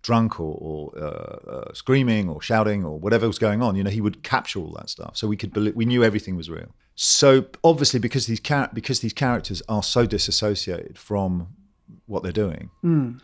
drunk 0.06 0.38
or, 0.38 0.56
or 0.60 0.92
uh, 0.96 1.50
uh, 1.50 1.74
screaming 1.74 2.28
or 2.28 2.40
shouting 2.40 2.84
or 2.84 2.96
whatever 2.96 3.26
was 3.26 3.40
going 3.40 3.60
on. 3.60 3.74
You 3.74 3.82
know, 3.82 3.90
he 3.90 4.00
would 4.00 4.22
capture 4.22 4.60
all 4.60 4.72
that 4.78 4.88
stuff, 4.88 5.16
so 5.16 5.26
we 5.26 5.36
could 5.36 5.52
believe, 5.52 5.74
we 5.74 5.84
knew 5.84 6.04
everything 6.04 6.36
was 6.36 6.48
real. 6.48 6.72
So 6.94 7.46
obviously, 7.64 7.98
because 7.98 8.26
these 8.26 8.38
char- 8.38 8.70
because 8.72 9.00
these 9.00 9.12
characters 9.12 9.62
are 9.68 9.82
so 9.82 10.06
disassociated 10.06 10.96
from 10.96 11.48
what 12.06 12.22
they're 12.22 12.30
doing, 12.46 12.70
mm. 12.84 13.20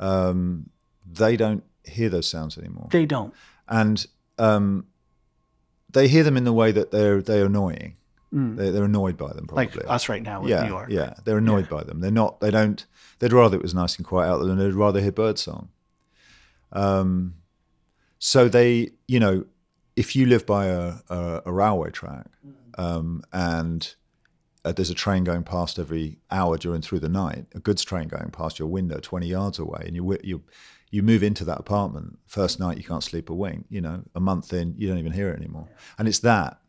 um, 0.00 0.70
they 1.06 1.36
don't 1.36 1.64
hear 1.84 2.08
those 2.08 2.26
sounds 2.26 2.56
anymore. 2.56 2.88
They 2.90 3.04
don't, 3.04 3.34
and 3.68 4.06
um, 4.38 4.86
they 5.90 6.08
hear 6.08 6.24
them 6.24 6.38
in 6.38 6.44
the 6.44 6.52
way 6.54 6.72
that 6.72 6.92
they're 6.92 7.20
they're 7.20 7.46
annoying. 7.46 7.98
Mm. 8.32 8.56
They're, 8.56 8.72
they're, 8.72 8.84
annoyed 8.84 9.18
by 9.18 9.34
them, 9.34 9.46
probably. 9.46 9.66
Like 9.66 9.90
us 9.90 10.08
right 10.08 10.22
now 10.22 10.46
yeah, 10.46 10.62
New 10.62 10.70
York. 10.70 10.88
Yeah, 10.88 11.12
they're 11.26 11.36
annoyed 11.36 11.66
yeah. 11.70 11.76
by 11.76 11.82
them. 11.84 12.00
They're 12.00 12.10
not. 12.10 12.40
They 12.40 12.50
don't. 12.50 12.86
They'd 13.18 13.34
rather 13.34 13.58
it 13.58 13.62
was 13.62 13.74
nice 13.74 13.98
and 13.98 14.06
quiet 14.06 14.30
out 14.30 14.38
there 14.38 14.48
than 14.48 14.56
they'd 14.56 14.72
rather 14.72 15.02
hear 15.02 15.12
birdsong. 15.12 15.68
Um, 16.72 17.34
so 18.18 18.48
they, 18.48 18.90
you 19.08 19.20
know, 19.20 19.44
if 19.96 20.16
you 20.16 20.26
live 20.26 20.46
by 20.46 20.66
a, 20.66 20.94
a, 21.08 21.42
a 21.46 21.52
railway 21.52 21.90
track, 21.90 22.26
um, 22.78 23.22
and 23.32 23.94
uh, 24.64 24.72
there's 24.72 24.90
a 24.90 24.94
train 24.94 25.24
going 25.24 25.42
past 25.42 25.78
every 25.78 26.18
hour 26.30 26.56
during 26.56 26.80
through 26.80 27.00
the 27.00 27.08
night, 27.08 27.46
a 27.54 27.60
goods 27.60 27.84
train 27.84 28.08
going 28.08 28.30
past 28.30 28.58
your 28.58 28.68
window 28.68 28.98
20 29.00 29.26
yards 29.26 29.58
away, 29.58 29.82
and 29.86 29.94
you 29.94 30.18
you 30.22 30.42
you 30.90 31.02
move 31.02 31.22
into 31.22 31.44
that 31.44 31.58
apartment. 31.58 32.18
First 32.26 32.60
night 32.60 32.78
you 32.78 32.84
can't 32.84 33.02
sleep 33.02 33.28
a 33.28 33.34
wink. 33.34 33.66
You 33.68 33.80
know, 33.80 34.02
a 34.14 34.20
month 34.20 34.52
in 34.52 34.74
you 34.78 34.88
don't 34.88 34.98
even 34.98 35.12
hear 35.12 35.30
it 35.30 35.36
anymore, 35.36 35.68
and 35.98 36.08
it's 36.08 36.20
that 36.20 36.62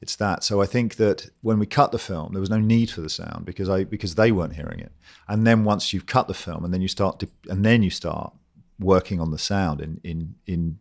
it's 0.00 0.16
that. 0.16 0.42
So 0.42 0.62
I 0.62 0.66
think 0.66 0.96
that 0.96 1.28
when 1.42 1.58
we 1.58 1.66
cut 1.66 1.92
the 1.92 1.98
film, 1.98 2.32
there 2.32 2.40
was 2.40 2.50
no 2.50 2.58
need 2.58 2.90
for 2.90 3.02
the 3.02 3.10
sound 3.10 3.44
because 3.44 3.68
I 3.68 3.84
because 3.84 4.14
they 4.14 4.32
weren't 4.32 4.54
hearing 4.54 4.80
it. 4.80 4.92
And 5.28 5.46
then 5.46 5.64
once 5.64 5.92
you've 5.92 6.06
cut 6.06 6.26
the 6.26 6.34
film, 6.34 6.64
and 6.64 6.72
then 6.72 6.80
you 6.80 6.88
start 6.88 7.20
to, 7.20 7.28
and 7.48 7.64
then 7.64 7.82
you 7.82 7.90
start 7.90 8.32
working 8.80 9.20
on 9.20 9.30
the 9.30 9.38
sound 9.38 9.80
in 9.80 10.00
in 10.02 10.34
in, 10.46 10.78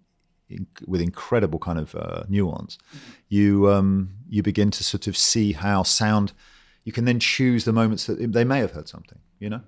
in 0.49 0.67
with 0.87 1.01
incredible 1.01 1.59
kind 1.59 1.79
of 1.79 1.93
uh, 1.95 2.23
nuance, 2.27 2.77
mm-hmm. 2.77 3.11
you 3.29 3.69
um, 3.69 4.11
you 4.27 4.41
begin 4.41 4.71
to 4.71 4.83
sort 4.83 5.07
of 5.07 5.15
see 5.15 5.53
how 5.53 5.83
sound. 5.83 6.33
You 6.85 6.93
can 6.93 7.05
then 7.05 7.19
choose 7.19 7.65
the 7.65 7.73
moments 7.73 8.05
that 8.05 8.31
they 8.31 8.43
may 8.43 8.59
have 8.59 8.71
heard 8.71 8.87
something. 8.87 9.19
You 9.39 9.49
know, 9.49 9.61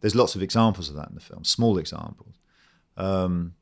there's 0.00 0.14
lots 0.14 0.36
of 0.36 0.42
examples 0.42 0.88
of 0.88 0.94
that 0.96 1.08
in 1.08 1.14
the 1.14 1.20
film, 1.20 1.44
small 1.44 1.78
examples. 1.78 2.36
Um, 2.96 3.54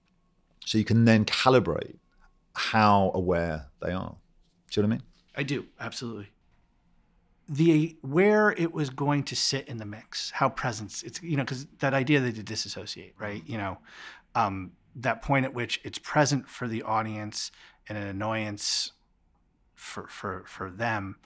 so 0.66 0.76
you 0.76 0.84
can 0.84 1.04
then 1.04 1.24
calibrate 1.24 1.96
how 2.54 3.12
aware 3.14 3.68
they 3.80 3.92
are. 3.92 4.16
Do 4.70 4.80
you 4.80 4.82
know 4.82 4.88
what 4.88 4.94
I 4.94 4.98
mean? 4.98 5.02
I 5.36 5.42
do 5.42 5.66
absolutely. 5.78 6.28
The 7.52 7.96
where 8.02 8.52
it 8.52 8.72
was 8.72 8.90
going 8.90 9.24
to 9.24 9.34
sit 9.34 9.66
in 9.66 9.78
the 9.78 9.84
mix, 9.84 10.30
how 10.30 10.48
presence 10.48 11.02
it's 11.02 11.20
you 11.20 11.36
know 11.36 11.42
because 11.42 11.66
that 11.80 11.94
idea 11.94 12.20
that 12.20 12.36
to 12.36 12.44
disassociate, 12.44 13.14
right? 13.18 13.42
You 13.44 13.58
know, 13.58 13.78
um, 14.36 14.70
that 14.94 15.20
point 15.22 15.44
at 15.44 15.52
which 15.52 15.80
it's 15.82 15.98
present 15.98 16.48
for 16.48 16.68
the 16.68 16.82
audience 16.82 17.50
and 17.88 17.98
an 17.98 18.06
annoyance 18.06 18.92
for 19.74 20.06
for 20.06 20.44
for 20.46 20.70
them. 20.70 21.16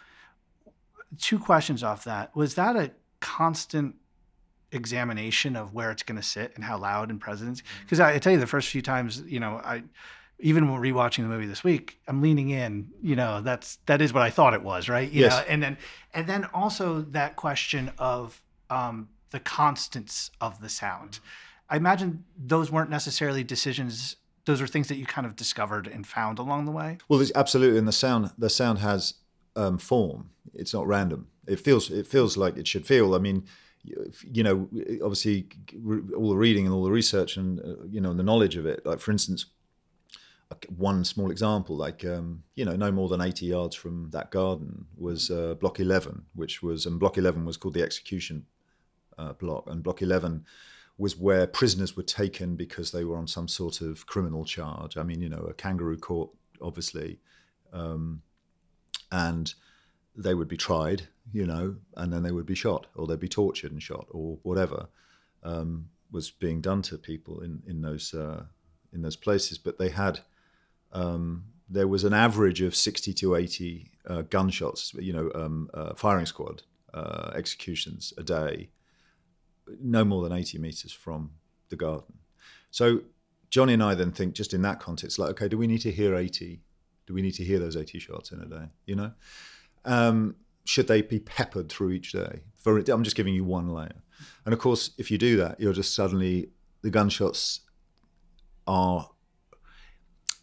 Two 1.18 1.38
questions 1.38 1.82
off 1.82 2.04
that: 2.04 2.34
was 2.34 2.54
that 2.54 2.74
a 2.74 2.92
constant 3.20 3.96
examination 4.72 5.56
of 5.56 5.74
where 5.74 5.90
it's 5.90 6.02
going 6.02 6.16
to 6.16 6.26
sit 6.26 6.52
and 6.54 6.64
how 6.64 6.78
loud 6.78 7.10
and 7.10 7.20
presence? 7.20 7.62
Because 7.82 8.00
I, 8.00 8.14
I 8.14 8.18
tell 8.18 8.32
you, 8.32 8.40
the 8.40 8.46
first 8.46 8.68
few 8.68 8.82
times, 8.82 9.22
you 9.26 9.40
know, 9.40 9.60
I 9.62 9.84
even 10.38 10.70
when 10.70 10.80
rewatching 10.80 11.22
the 11.22 11.28
movie 11.28 11.46
this 11.46 11.64
week, 11.64 11.98
I'm 12.08 12.20
leaning 12.20 12.50
in. 12.50 12.90
You 13.02 13.16
know, 13.16 13.40
that's 13.40 13.78
that 13.86 14.00
is 14.00 14.12
what 14.12 14.22
I 14.22 14.30
thought 14.30 14.54
it 14.54 14.62
was, 14.62 14.88
right? 14.88 15.10
You 15.10 15.22
yes. 15.22 15.32
Know, 15.32 15.44
and 15.48 15.62
then 15.62 15.78
and 16.12 16.26
then 16.26 16.44
also 16.52 17.00
that 17.00 17.36
question 17.36 17.92
of 17.98 18.42
um, 18.70 19.08
the 19.30 19.40
constants 19.40 20.30
of 20.40 20.60
the 20.60 20.68
sound. 20.68 21.20
I 21.68 21.76
imagine 21.76 22.24
those 22.36 22.70
weren't 22.70 22.90
necessarily 22.90 23.42
decisions. 23.42 24.16
Those 24.44 24.60
are 24.60 24.66
things 24.66 24.88
that 24.88 24.96
you 24.96 25.06
kind 25.06 25.26
of 25.26 25.36
discovered 25.36 25.86
and 25.86 26.06
found 26.06 26.38
along 26.38 26.66
the 26.66 26.72
way. 26.72 26.98
Well, 27.08 27.18
there's 27.18 27.32
absolutely, 27.34 27.78
and 27.78 27.88
the 27.88 27.92
sound 27.92 28.30
the 28.36 28.50
sound 28.50 28.80
has 28.80 29.14
um, 29.56 29.78
form. 29.78 30.30
It's 30.52 30.74
not 30.74 30.86
random. 30.86 31.28
It 31.46 31.60
feels 31.60 31.90
it 31.90 32.06
feels 32.06 32.36
like 32.36 32.56
it 32.56 32.66
should 32.66 32.86
feel. 32.86 33.14
I 33.14 33.18
mean, 33.18 33.44
you, 33.84 34.42
know, 34.42 34.68
obviously 35.02 35.46
all 36.16 36.30
the 36.30 36.36
reading 36.36 36.66
and 36.66 36.74
all 36.74 36.84
the 36.84 36.90
research 36.90 37.36
and 37.36 37.60
uh, 37.60 37.84
you 37.88 38.00
know 38.00 38.12
the 38.12 38.22
knowledge 38.22 38.56
of 38.56 38.66
it. 38.66 38.84
Like 38.84 39.00
for 39.00 39.10
instance, 39.10 39.46
one 40.76 41.04
small 41.04 41.30
example, 41.30 41.76
like 41.76 42.04
um, 42.04 42.42
you 42.54 42.64
know, 42.64 42.76
no 42.76 42.90
more 42.92 43.08
than 43.08 43.20
eighty 43.20 43.46
yards 43.46 43.74
from 43.76 44.10
that 44.10 44.30
garden 44.30 44.86
was 44.96 45.30
uh, 45.30 45.54
Block 45.54 45.80
Eleven, 45.80 46.24
which 46.34 46.62
was 46.62 46.86
and 46.86 46.98
Block 46.98 47.18
Eleven 47.18 47.44
was 47.44 47.56
called 47.56 47.74
the 47.74 47.82
execution 47.82 48.46
uh, 49.18 49.32
block, 49.32 49.64
and 49.68 49.82
Block 49.82 50.02
Eleven 50.02 50.44
was 50.96 51.16
where 51.16 51.46
prisoners 51.46 51.96
were 51.96 52.04
taken 52.04 52.54
because 52.54 52.92
they 52.92 53.04
were 53.04 53.16
on 53.16 53.26
some 53.26 53.48
sort 53.48 53.80
of 53.80 54.06
criminal 54.06 54.44
charge. 54.44 54.96
I 54.96 55.02
mean, 55.02 55.20
you 55.20 55.28
know, 55.28 55.44
a 55.48 55.54
kangaroo 55.54 55.98
court, 55.98 56.30
obviously, 56.62 57.18
um, 57.72 58.22
and 59.10 59.52
they 60.16 60.34
would 60.34 60.48
be 60.48 60.56
tried, 60.56 61.08
you 61.32 61.46
know, 61.46 61.76
and 61.96 62.12
then 62.12 62.22
they 62.22 62.30
would 62.30 62.46
be 62.46 62.54
shot, 62.54 62.86
or 62.94 63.06
they'd 63.06 63.18
be 63.18 63.28
tortured 63.28 63.72
and 63.72 63.82
shot, 63.82 64.06
or 64.10 64.38
whatever 64.42 64.86
um, 65.42 65.88
was 66.12 66.30
being 66.30 66.60
done 66.60 66.82
to 66.82 66.98
people 66.98 67.40
in 67.40 67.62
in 67.66 67.82
those 67.82 68.14
uh, 68.14 68.44
in 68.92 69.02
those 69.02 69.16
places. 69.16 69.58
But 69.58 69.78
they 69.78 69.88
had 69.88 70.20
um, 70.94 71.44
there 71.68 71.88
was 71.88 72.04
an 72.04 72.12
average 72.12 72.60
of 72.60 72.74
sixty 72.74 73.12
to 73.14 73.34
eighty 73.34 73.90
uh, 74.08 74.22
gunshots, 74.22 74.94
you 74.94 75.12
know, 75.12 75.30
um, 75.34 75.68
uh, 75.74 75.94
firing 75.94 76.26
squad 76.26 76.62
uh, 76.92 77.30
executions 77.34 78.14
a 78.16 78.22
day, 78.22 78.70
no 79.80 80.04
more 80.04 80.22
than 80.22 80.32
eighty 80.32 80.58
meters 80.58 80.92
from 80.92 81.30
the 81.68 81.76
garden. 81.76 82.18
So 82.70 83.00
Johnny 83.50 83.72
and 83.74 83.82
I 83.82 83.94
then 83.94 84.12
think, 84.12 84.34
just 84.34 84.54
in 84.54 84.62
that 84.62 84.80
context, 84.80 85.18
like, 85.18 85.30
okay, 85.30 85.48
do 85.48 85.58
we 85.58 85.66
need 85.66 85.80
to 85.82 85.90
hear 85.90 86.14
eighty? 86.14 86.60
Do 87.06 87.14
we 87.14 87.22
need 87.22 87.34
to 87.34 87.44
hear 87.44 87.58
those 87.58 87.76
eighty 87.76 87.98
shots 87.98 88.32
in 88.32 88.40
a 88.40 88.46
day? 88.46 88.66
You 88.86 88.96
know. 88.96 89.12
Um, 89.84 90.36
should 90.64 90.88
they 90.88 91.02
be 91.02 91.18
peppered 91.18 91.68
through 91.68 91.90
each 91.90 92.12
day? 92.12 92.40
For 92.56 92.78
I'm 92.78 93.04
just 93.04 93.16
giving 93.16 93.34
you 93.34 93.44
one 93.44 93.68
layer, 93.68 94.02
and 94.44 94.52
of 94.54 94.58
course, 94.58 94.92
if 94.96 95.10
you 95.10 95.18
do 95.18 95.36
that, 95.36 95.60
you're 95.60 95.74
just 95.74 95.94
suddenly 95.94 96.50
the 96.82 96.90
gunshots 96.90 97.60
are. 98.66 99.10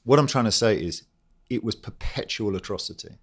What 0.03 0.19
I'm 0.19 0.27
trying 0.27 0.45
to 0.45 0.51
say 0.51 0.75
is, 0.75 1.03
it 1.49 1.63
was 1.63 1.75
perpetual 1.75 2.55
atrocity, 2.55 3.19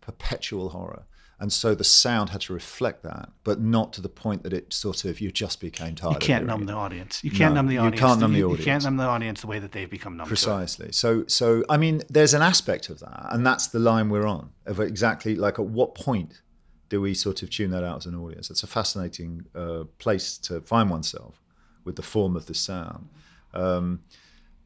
perpetual 0.00 0.70
horror, 0.70 1.04
and 1.38 1.52
so 1.52 1.74
the 1.74 1.84
sound 1.84 2.30
had 2.30 2.40
to 2.42 2.54
reflect 2.54 3.02
that, 3.02 3.28
but 3.44 3.60
not 3.60 3.92
to 3.94 4.00
the 4.00 4.08
point 4.08 4.42
that 4.42 4.54
it 4.54 4.72
sort 4.72 5.04
of 5.04 5.20
you 5.20 5.30
just 5.30 5.60
became 5.60 5.94
tired. 5.94 6.14
You 6.14 6.18
can't 6.18 6.46
numb 6.46 6.64
the 6.64 6.72
audience. 6.72 7.22
You 7.22 7.30
can't 7.30 7.52
No, 7.54 7.60
numb 7.60 7.66
the 7.66 7.76
audience. 7.78 8.00
you 8.00 8.06
can't 8.06 8.20
numb 8.20 8.32
the 8.32 8.42
audience. 8.44 8.58
You 8.60 8.64
can't 8.64 8.84
numb 8.84 8.96
the 8.96 9.04
audience 9.04 9.40
the 9.42 9.46
way 9.46 9.58
that 9.58 9.72
they've 9.72 9.90
become 9.90 10.16
numb. 10.16 10.26
Precisely. 10.28 10.92
So, 10.92 11.26
so 11.26 11.62
I 11.68 11.76
mean, 11.76 12.02
there's 12.08 12.32
an 12.32 12.40
aspect 12.40 12.88
of 12.88 13.00
that, 13.00 13.26
and 13.32 13.46
that's 13.46 13.66
the 13.66 13.78
line 13.78 14.08
we're 14.08 14.26
on. 14.26 14.50
Of 14.64 14.80
exactly 14.80 15.34
like 15.36 15.58
at 15.58 15.66
what 15.66 15.94
point 15.94 16.40
do 16.88 17.02
we 17.02 17.12
sort 17.12 17.42
of 17.42 17.50
tune 17.50 17.70
that 17.72 17.84
out 17.84 17.98
as 17.98 18.06
an 18.06 18.14
audience? 18.14 18.50
It's 18.50 18.62
a 18.62 18.66
fascinating 18.66 19.44
uh, 19.54 19.84
place 19.98 20.38
to 20.38 20.62
find 20.62 20.88
oneself 20.88 21.42
with 21.84 21.96
the 21.96 22.02
form 22.02 22.34
of 22.34 22.46
the 22.46 22.54
sound. 22.54 23.10
Um, 23.52 24.00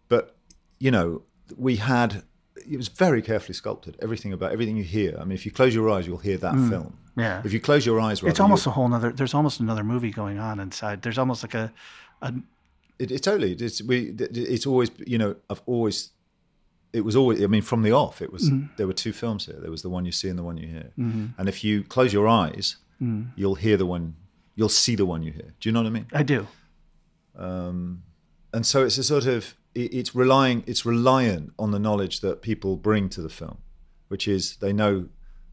but 0.08 0.36
you 0.78 0.92
know, 0.92 1.22
we 1.56 1.76
had 1.76 2.22
it 2.68 2.76
was 2.76 2.88
very 2.88 3.22
carefully 3.22 3.54
sculpted. 3.54 3.96
Everything 4.00 4.32
about 4.32 4.52
everything 4.52 4.76
you 4.76 4.84
hear. 4.84 5.16
I 5.18 5.24
mean, 5.24 5.32
if 5.32 5.44
you 5.46 5.52
close 5.52 5.74
your 5.74 5.90
eyes, 5.90 6.06
you'll 6.06 6.18
hear 6.18 6.36
that 6.38 6.54
mm. 6.54 6.68
film. 6.68 6.98
Yeah. 7.16 7.42
If 7.44 7.52
you 7.52 7.60
close 7.60 7.84
your 7.84 8.00
eyes, 8.00 8.22
rather, 8.22 8.30
It's 8.30 8.40
almost 8.40 8.66
a 8.66 8.70
whole 8.70 8.88
nother. 8.88 9.12
There's 9.12 9.34
almost 9.34 9.60
another 9.60 9.84
movie 9.84 10.10
going 10.10 10.38
on 10.38 10.60
inside. 10.60 11.02
There's 11.02 11.18
almost 11.18 11.42
like 11.42 11.54
a, 11.54 11.72
a 12.22 12.34
It, 12.98 13.10
it 13.10 13.22
totally. 13.22 13.52
It's 13.52 13.82
we. 13.82 14.14
It's 14.18 14.66
always. 14.66 14.90
You 15.06 15.18
know, 15.18 15.36
I've 15.48 15.62
always. 15.66 16.10
It 16.92 17.02
was 17.02 17.16
always. 17.16 17.42
I 17.42 17.46
mean, 17.46 17.62
from 17.62 17.82
the 17.82 17.92
off, 17.92 18.22
it 18.22 18.32
was. 18.32 18.50
Mm. 18.50 18.76
There 18.76 18.86
were 18.86 18.92
two 18.92 19.12
films 19.12 19.46
here. 19.46 19.58
There 19.60 19.70
was 19.70 19.82
the 19.82 19.90
one 19.90 20.04
you 20.04 20.12
see 20.12 20.28
and 20.28 20.38
the 20.38 20.42
one 20.42 20.56
you 20.56 20.68
hear. 20.68 20.92
Mm-hmm. 20.98 21.26
And 21.38 21.48
if 21.48 21.64
you 21.64 21.82
close 21.84 22.12
your 22.12 22.28
eyes, 22.28 22.76
mm. 23.00 23.28
you'll 23.36 23.56
hear 23.56 23.76
the 23.76 23.86
one. 23.86 24.16
You'll 24.54 24.68
see 24.68 24.96
the 24.96 25.06
one 25.06 25.22
you 25.22 25.32
hear. 25.32 25.54
Do 25.60 25.68
you 25.68 25.72
know 25.72 25.80
what 25.80 25.86
I 25.86 25.90
mean? 25.90 26.06
I 26.12 26.22
do. 26.22 26.46
Um, 27.36 28.02
and 28.52 28.66
so 28.66 28.84
it's 28.84 28.98
a 28.98 29.04
sort 29.04 29.26
of. 29.26 29.54
It, 29.74 29.94
it's 29.94 30.14
relying. 30.14 30.64
It's 30.66 30.84
reliant 30.84 31.52
on 31.58 31.70
the 31.70 31.78
knowledge 31.78 32.20
that 32.20 32.42
people 32.42 32.76
bring 32.76 33.08
to 33.10 33.22
the 33.22 33.28
film, 33.28 33.58
which 34.08 34.26
is 34.28 34.56
they 34.56 34.72
know, 34.72 35.08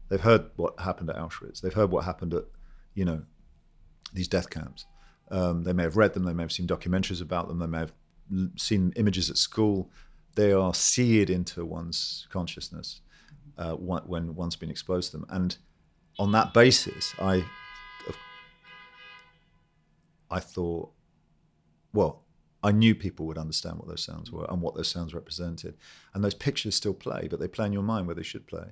they've 0.08 0.20
heard 0.20 0.50
what 0.56 0.78
happened 0.80 1.10
at 1.10 1.16
Auschwitz. 1.16 1.60
They've 1.60 1.74
heard 1.74 1.90
what 1.90 2.04
happened 2.04 2.34
at, 2.34 2.44
you 2.94 3.04
know, 3.04 3.22
these 4.12 4.28
death 4.28 4.50
camps. 4.50 4.86
Um, 5.30 5.64
they 5.64 5.72
may 5.72 5.82
have 5.82 5.96
read 5.96 6.14
them. 6.14 6.24
They 6.24 6.32
may 6.32 6.42
have 6.42 6.52
seen 6.52 6.66
documentaries 6.66 7.20
about 7.20 7.48
them. 7.48 7.58
They 7.58 7.66
may 7.66 7.78
have 7.78 7.92
seen 8.56 8.92
images 8.96 9.30
at 9.30 9.36
school. 9.36 9.90
They 10.34 10.52
are 10.52 10.72
seared 10.74 11.30
into 11.30 11.64
one's 11.64 12.26
consciousness 12.30 13.00
uh, 13.58 13.72
when 13.72 14.02
when 14.04 14.34
one's 14.34 14.56
been 14.56 14.70
exposed 14.70 15.10
to 15.10 15.18
them. 15.18 15.26
And 15.28 15.56
on 16.18 16.32
that 16.32 16.54
basis, 16.54 17.14
I, 17.18 17.44
I 20.30 20.40
thought, 20.40 20.90
well, 21.92 22.22
I 22.68 22.72
knew 22.72 22.94
people 22.94 23.24
would 23.24 23.38
understand 23.38 23.78
what 23.78 23.88
those 23.88 24.04
sounds 24.04 24.30
were 24.30 24.44
and 24.50 24.60
what 24.60 24.74
those 24.74 24.88
sounds 24.88 25.14
represented. 25.14 25.78
And 26.12 26.22
those 26.22 26.34
pictures 26.34 26.74
still 26.74 26.92
play, 26.92 27.26
but 27.30 27.40
they 27.40 27.48
play 27.48 27.64
in 27.64 27.72
your 27.72 27.82
mind 27.82 28.06
where 28.06 28.14
they 28.14 28.22
should 28.22 28.46
play. 28.46 28.66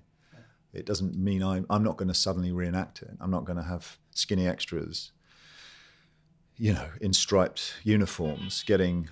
It 0.74 0.84
doesn't 0.84 1.16
mean 1.16 1.42
I'm, 1.42 1.64
I'm 1.70 1.82
not 1.82 1.96
going 1.96 2.08
to 2.08 2.14
suddenly 2.14 2.52
reenact 2.52 3.00
it. 3.00 3.16
I'm 3.22 3.30
not 3.30 3.46
going 3.46 3.56
to 3.56 3.62
have 3.62 3.96
skinny 4.10 4.46
extras, 4.46 5.12
you 6.58 6.74
know, 6.74 6.90
in 7.00 7.14
striped 7.14 7.76
uniforms 7.84 8.62
getting 8.64 9.08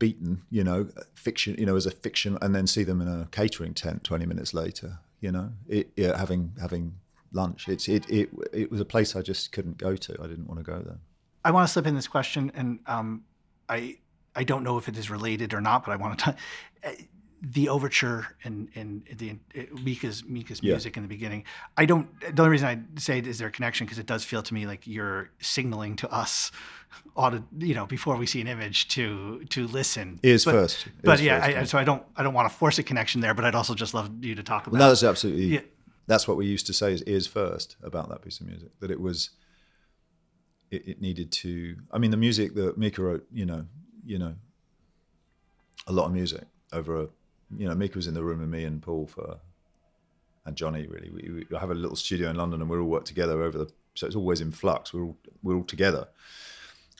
beaten, 0.00 0.42
you 0.50 0.64
know, 0.64 0.88
fiction, 1.14 1.54
you 1.56 1.64
know, 1.64 1.76
as 1.76 1.86
a 1.86 1.92
fiction, 1.92 2.36
and 2.42 2.56
then 2.56 2.66
see 2.66 2.82
them 2.82 3.00
in 3.00 3.06
a 3.06 3.28
catering 3.30 3.72
tent 3.72 4.02
20 4.02 4.26
minutes 4.26 4.52
later, 4.52 4.98
you 5.20 5.30
know, 5.30 5.52
it, 5.68 5.92
yeah, 5.96 6.18
having 6.18 6.54
having 6.60 6.96
lunch. 7.30 7.68
It's 7.68 7.86
it, 7.88 8.10
it 8.10 8.30
it 8.52 8.68
was 8.68 8.80
a 8.80 8.84
place 8.84 9.14
I 9.14 9.22
just 9.22 9.52
couldn't 9.52 9.78
go 9.78 9.94
to. 9.94 10.16
I 10.20 10.26
didn't 10.26 10.48
want 10.48 10.58
to 10.58 10.64
go 10.64 10.80
there. 10.80 10.98
I 11.44 11.52
want 11.52 11.68
to 11.68 11.72
slip 11.72 11.86
in 11.86 11.94
this 11.94 12.08
question, 12.08 12.50
and 12.56 12.80
um, 12.86 13.22
I 13.68 13.98
I 14.34 14.44
don't 14.44 14.64
know 14.64 14.78
if 14.78 14.88
it 14.88 14.96
is 14.96 15.10
related 15.10 15.54
or 15.54 15.60
not, 15.60 15.84
but 15.84 15.92
I 15.92 15.96
want 15.96 16.18
to. 16.20 16.36
T- 16.82 17.08
the 17.44 17.68
overture 17.68 18.36
and 18.44 18.68
and 18.76 19.02
the 19.16 19.30
uh, 19.58 19.62
Mica's 19.82 20.24
Mica's 20.24 20.60
Yeah. 20.62 20.74
music 20.74 20.96
in 20.96 21.02
the 21.02 21.08
beginning. 21.08 21.44
I 21.76 21.86
don't. 21.86 22.08
The 22.20 22.40
only 22.42 22.50
reason 22.52 22.68
I 22.68 23.00
say 23.00 23.18
it 23.18 23.26
is 23.26 23.38
there 23.38 23.48
a 23.48 23.50
connection 23.50 23.84
because 23.84 23.98
it 23.98 24.06
does 24.06 24.22
feel 24.24 24.42
to 24.44 24.54
me 24.54 24.66
like 24.66 24.86
you're 24.86 25.30
signaling 25.40 25.96
to 25.96 26.12
us, 26.12 26.52
audit, 27.16 27.42
you 27.58 27.74
know, 27.74 27.84
before 27.84 28.16
we 28.16 28.26
see 28.26 28.40
an 28.40 28.46
image 28.46 28.86
to 28.88 29.44
to 29.50 29.66
listen. 29.66 30.20
Ears 30.22 30.44
but, 30.44 30.52
first. 30.52 30.86
But 31.02 31.18
Ears 31.18 31.22
yeah, 31.22 31.44
first, 31.44 31.56
I, 31.56 31.64
so 31.64 31.78
I 31.78 31.84
don't 31.84 32.04
I 32.16 32.22
don't 32.22 32.34
want 32.34 32.48
to 32.50 32.56
force 32.56 32.78
a 32.78 32.84
connection 32.84 33.20
there, 33.20 33.34
but 33.34 33.44
I'd 33.44 33.56
also 33.56 33.74
just 33.74 33.92
love 33.92 34.24
you 34.24 34.36
to 34.36 34.42
talk 34.44 34.68
about. 34.68 34.78
No, 34.78 34.88
that's 34.88 35.02
absolutely. 35.02 35.46
Yeah. 35.46 35.60
That's 36.06 36.28
what 36.28 36.36
we 36.36 36.46
used 36.46 36.66
to 36.66 36.72
say 36.72 36.92
is 36.92 37.02
ears 37.06 37.26
first 37.26 37.76
about 37.82 38.08
that 38.10 38.22
piece 38.22 38.40
of 38.40 38.46
music. 38.46 38.70
That 38.80 38.90
it 38.90 39.00
was. 39.00 39.30
It, 40.72 40.88
it 40.88 41.00
needed 41.00 41.30
to. 41.32 41.76
I 41.92 41.98
mean, 41.98 42.10
the 42.10 42.16
music 42.16 42.54
that 42.54 42.76
Mica 42.76 43.02
wrote. 43.02 43.24
You 43.32 43.46
know, 43.46 43.66
you 44.04 44.18
know. 44.18 44.34
A 45.86 45.92
lot 45.92 46.06
of 46.06 46.12
music 46.12 46.44
over 46.72 47.02
a. 47.02 47.08
You 47.56 47.68
know, 47.68 47.74
Mica 47.74 47.96
was 47.96 48.06
in 48.06 48.14
the 48.14 48.24
room 48.24 48.40
with 48.40 48.48
me 48.48 48.64
and 48.64 48.82
Paul 48.82 49.06
for. 49.06 49.38
And 50.44 50.56
Johnny 50.56 50.88
really. 50.88 51.10
We, 51.10 51.46
we 51.48 51.56
have 51.56 51.70
a 51.70 51.74
little 51.74 51.94
studio 51.94 52.28
in 52.30 52.36
London, 52.36 52.60
and 52.60 52.68
we 52.68 52.76
all 52.76 52.84
work 52.84 53.04
together 53.04 53.42
over 53.42 53.58
the. 53.58 53.70
So 53.94 54.06
it's 54.06 54.16
always 54.16 54.40
in 54.40 54.50
flux. 54.50 54.92
We're 54.92 55.04
all 55.04 55.16
we're 55.42 55.56
all 55.56 55.64
together. 55.64 56.08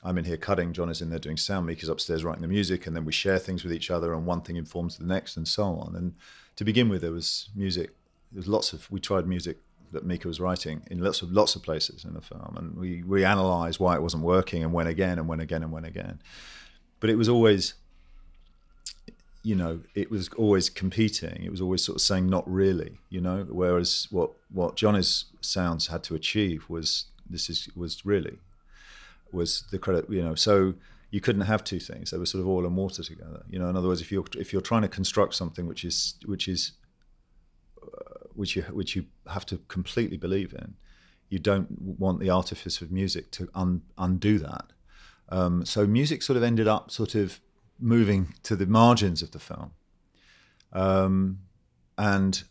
I'm 0.03 0.17
in 0.17 0.25
here 0.25 0.37
cutting, 0.37 0.73
John 0.73 0.89
is 0.89 1.01
in 1.01 1.09
there 1.09 1.19
doing 1.19 1.37
sound, 1.37 1.65
Mica's 1.65 1.87
upstairs 1.87 2.23
writing 2.23 2.41
the 2.41 2.47
music, 2.47 2.87
and 2.87 2.95
then 2.95 3.05
we 3.05 3.13
share 3.13 3.39
things 3.39 3.63
with 3.63 3.71
each 3.71 3.89
other, 3.89 4.13
and 4.13 4.25
one 4.25 4.41
thing 4.41 4.57
informs 4.57 4.97
the 4.97 5.05
next, 5.05 5.37
and 5.37 5.47
so 5.47 5.63
on. 5.63 5.95
And 5.95 6.13
to 6.57 6.65
begin 6.65 6.89
with, 6.89 7.01
there 7.01 7.13
was 7.13 7.49
music. 7.55 7.91
There 8.31 8.39
was 8.39 8.47
lots 8.47 8.73
of. 8.73 8.91
We 8.91 8.99
tried 8.99 9.27
music 9.27 9.59
that 9.93 10.05
Mica 10.05 10.27
was 10.27 10.39
writing 10.39 10.83
in 10.91 10.99
lots 10.99 11.21
of 11.21 11.31
lots 11.31 11.55
of 11.55 11.63
places 11.63 12.03
in 12.03 12.13
the 12.13 12.21
film, 12.21 12.55
and 12.57 12.75
we 12.75 13.03
we 13.03 13.23
analysed 13.23 13.79
why 13.79 13.95
it 13.95 14.01
wasn't 14.01 14.23
working, 14.23 14.63
and 14.63 14.73
went 14.73 14.89
again, 14.89 15.17
and 15.17 15.27
went 15.27 15.41
again, 15.41 15.63
and 15.63 15.71
went 15.71 15.85
again. 15.85 16.19
But 16.99 17.09
it 17.09 17.15
was 17.15 17.29
always, 17.29 17.73
you 19.43 19.55
know, 19.55 19.81
it 19.95 20.11
was 20.11 20.29
always 20.37 20.69
competing. 20.69 21.43
It 21.43 21.51
was 21.51 21.61
always 21.61 21.83
sort 21.83 21.95
of 21.95 22.01
saying 22.01 22.27
not 22.27 22.49
really, 22.49 22.99
you 23.09 23.21
know. 23.21 23.45
Whereas 23.49 24.07
what 24.11 24.31
what 24.51 24.75
Johnny's 24.75 25.25
sounds 25.41 25.87
had 25.87 26.03
to 26.03 26.15
achieve 26.15 26.69
was 26.69 27.05
this 27.29 27.49
is 27.49 27.69
was 27.75 28.05
really 28.05 28.37
was 29.31 29.63
the 29.71 29.79
credit, 29.79 30.09
you 30.09 30.23
know. 30.23 30.35
So 30.35 30.75
you 31.11 31.21
couldn't 31.21 31.43
have 31.43 31.63
two 31.63 31.79
things; 31.79 32.11
they 32.11 32.17
were 32.17 32.25
sort 32.25 32.41
of 32.41 32.47
oil 32.47 32.65
and 32.65 32.75
water 32.75 33.03
together. 33.03 33.43
You 33.49 33.59
know, 33.59 33.69
in 33.69 33.75
other 33.75 33.87
words, 33.87 34.01
if 34.01 34.11
you're 34.11 34.25
if 34.37 34.51
you're 34.51 34.61
trying 34.61 34.81
to 34.83 34.87
construct 34.87 35.35
something 35.35 35.67
which 35.67 35.85
is 35.85 36.15
which 36.25 36.47
is 36.47 36.71
which 38.35 38.55
you 38.55 38.63
which 38.63 38.95
you 38.95 39.05
have 39.27 39.45
to 39.47 39.57
completely 39.67 40.17
believe 40.17 40.53
in, 40.53 40.75
you 41.29 41.39
don't 41.39 41.67
want 41.81 42.19
the 42.19 42.29
artifice 42.29 42.81
of 42.81 42.91
music 42.91 43.31
to 43.31 43.49
un, 43.55 43.81
undo 43.97 44.39
that. 44.39 44.73
Um, 45.29 45.65
so 45.65 45.87
music 45.87 46.21
sort 46.21 46.37
of 46.37 46.43
ended 46.43 46.67
up 46.67 46.91
sort 46.91 47.15
of 47.15 47.39
moving 47.79 48.35
to 48.43 48.55
the 48.55 48.65
margins 48.65 49.21
of 49.21 49.31
the 49.31 49.39
film, 49.39 49.71
um, 50.73 51.39
and 51.97 52.43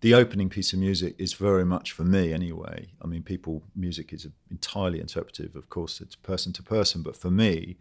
the 0.00 0.14
opening 0.14 0.48
piece 0.48 0.72
of 0.72 0.78
music 0.78 1.14
is 1.18 1.34
very 1.34 1.64
much 1.64 1.92
for 1.92 2.04
me 2.04 2.32
anyway. 2.32 2.88
I 3.02 3.06
mean, 3.06 3.22
people 3.22 3.62
music 3.76 4.12
is 4.12 4.26
entirely 4.50 5.00
interpretive. 5.00 5.54
Of 5.54 5.68
course, 5.68 6.00
it's 6.00 6.16
person 6.16 6.52
to 6.54 6.62
person, 6.62 7.02
but 7.02 7.16
for 7.16 7.30
me, 7.30 7.76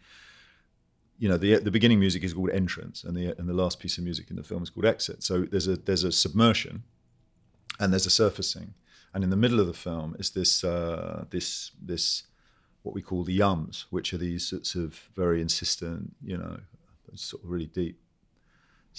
you 1.17 1.29
know, 1.29 1.37
the 1.37 1.57
the 1.57 1.71
beginning 1.71 1.99
music 1.99 2.23
is 2.23 2.33
called 2.33 2.49
entrance, 2.51 3.03
and 3.03 3.15
the 3.15 3.37
and 3.37 3.47
the 3.47 3.53
last 3.53 3.79
piece 3.79 3.97
of 3.97 4.03
music 4.03 4.29
in 4.29 4.35
the 4.35 4.43
film 4.43 4.63
is 4.63 4.69
called 4.69 4.85
exit. 4.85 5.23
So 5.23 5.41
there's 5.41 5.67
a 5.67 5.75
there's 5.75 6.03
a 6.03 6.11
submersion, 6.11 6.83
and 7.79 7.93
there's 7.93 8.05
a 8.05 8.11
surfacing, 8.11 8.73
and 9.13 9.23
in 9.23 9.29
the 9.29 9.37
middle 9.37 9.59
of 9.59 9.67
the 9.67 9.73
film 9.73 10.15
is 10.19 10.31
this 10.31 10.63
uh, 10.63 11.25
this 11.29 11.71
this 11.81 12.23
what 12.83 12.95
we 12.95 13.01
call 13.01 13.23
the 13.23 13.37
yums, 13.37 13.85
which 13.89 14.13
are 14.13 14.17
these 14.17 14.47
sorts 14.47 14.75
of 14.75 15.09
very 15.15 15.41
insistent, 15.41 16.15
you 16.23 16.37
know, 16.37 16.59
sort 17.15 17.43
of 17.43 17.49
really 17.49 17.65
deep. 17.65 17.99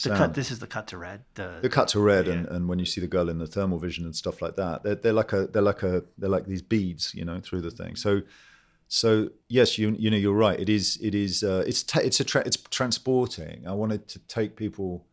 The 0.03 0.11
cut. 0.11 0.35
This 0.35 0.51
is 0.51 0.61
the 0.61 0.66
cut 0.66 0.87
to 0.88 0.99
red. 0.99 1.25
The, 1.35 1.59
the 1.61 1.69
cut 1.69 1.88
to 1.88 2.01
red, 2.01 2.27
yeah. 2.27 2.35
and, 2.35 2.47
and 2.49 2.69
when 2.69 2.79
you 2.79 2.87
see 2.87 3.01
the 3.01 3.07
girl 3.07 3.29
in 3.29 3.38
the 3.38 3.47
thermal 3.47 3.79
vision 3.79 4.05
and 4.05 4.16
stuff 4.16 4.40
like 4.40 4.57
that, 4.57 4.83
they're, 4.83 4.95
they're 4.95 5.12
like 5.12 5.33
a 5.33 5.47
they're 5.49 5.61
like 5.61 5.83
a 5.83 6.05
they're 6.16 6.31
like 6.31 6.47
these 6.47 6.62
beads, 6.62 7.14
you 7.14 7.25
know, 7.25 7.40
through 7.40 7.61
the 7.61 7.71
thing. 7.71 7.97
So, 7.97 8.23
so 8.88 9.29
yes, 9.49 9.77
you 9.77 9.95
you 9.99 10.11
know 10.11 10.16
you're 10.16 10.33
right. 10.33 10.59
It 10.59 10.69
is 10.69 10.99
it 11.03 11.14
is 11.14 11.43
uh, 11.43 11.64
it's 11.66 11.83
ta- 11.83 12.01
it's 12.01 12.21
a 12.21 12.25
tra- 12.25 12.45
it's 12.47 12.57
transporting. 12.57 13.66
I 13.66 13.73
wanted 13.73 14.09
to 14.09 14.19
take 14.21 14.57
people. 14.57 15.05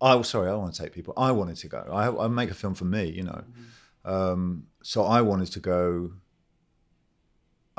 I 0.00 0.14
was 0.14 0.28
sorry, 0.28 0.48
I 0.50 0.54
want 0.54 0.74
to 0.74 0.82
take 0.82 0.92
people. 0.92 1.14
I 1.16 1.32
wanted 1.32 1.56
to 1.56 1.68
go. 1.68 1.86
I, 1.90 2.24
I 2.24 2.28
make 2.28 2.50
a 2.50 2.54
film 2.54 2.74
for 2.74 2.86
me, 2.86 3.10
you 3.10 3.22
know. 3.22 3.44
Mm-hmm. 3.44 4.10
Um, 4.10 4.66
so 4.82 5.04
I 5.04 5.20
wanted 5.20 5.52
to 5.52 5.60
go 5.60 6.12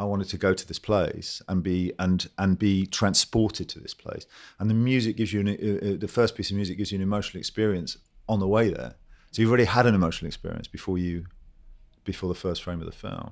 I 0.01 0.03
wanted 0.05 0.29
to 0.29 0.37
go 0.37 0.53
to 0.55 0.67
this 0.67 0.79
place 0.79 1.43
and 1.47 1.61
be 1.61 1.93
and 1.99 2.27
and 2.39 2.57
be 2.57 2.87
transported 2.87 3.69
to 3.69 3.79
this 3.79 3.93
place. 3.93 4.25
And 4.57 4.67
the 4.67 4.73
music 4.73 5.15
gives 5.15 5.31
you 5.31 5.41
an, 5.41 5.49
uh, 5.49 5.93
uh, 5.93 5.97
the 5.97 6.07
first 6.07 6.35
piece 6.35 6.49
of 6.49 6.55
music 6.55 6.77
gives 6.77 6.91
you 6.91 6.95
an 6.95 7.03
emotional 7.03 7.39
experience 7.39 7.97
on 8.27 8.39
the 8.39 8.47
way 8.47 8.69
there. 8.69 8.95
So 9.31 9.41
you've 9.41 9.51
already 9.51 9.65
had 9.65 9.85
an 9.85 9.93
emotional 9.93 10.27
experience 10.27 10.67
before 10.67 10.97
you 10.97 11.25
before 12.03 12.29
the 12.29 12.39
first 12.39 12.63
frame 12.63 12.79
of 12.79 12.87
the 12.87 12.91
film. 12.91 13.31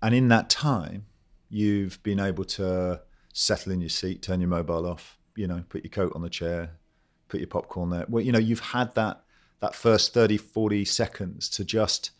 And 0.00 0.14
in 0.14 0.28
that 0.28 0.48
time, 0.48 1.06
you've 1.48 2.00
been 2.04 2.20
able 2.20 2.44
to 2.44 3.02
settle 3.32 3.72
in 3.72 3.80
your 3.80 3.88
seat, 3.88 4.22
turn 4.22 4.40
your 4.40 4.50
mobile 4.50 4.86
off, 4.86 5.18
you 5.34 5.48
know, 5.48 5.64
put 5.68 5.82
your 5.82 5.90
coat 5.90 6.12
on 6.14 6.22
the 6.22 6.30
chair, 6.30 6.78
put 7.32 7.40
your 7.40 7.48
popcorn 7.48 7.88
there. 7.90 8.04
Well, 8.08 8.22
you 8.22 8.30
know, 8.30 8.38
you've 8.38 8.60
had 8.60 8.94
that 8.94 9.22
that 9.60 9.74
first 9.74 10.12
30, 10.12 10.36
40 10.36 10.84
seconds 10.84 11.48
to 11.50 11.64
just 11.64 12.10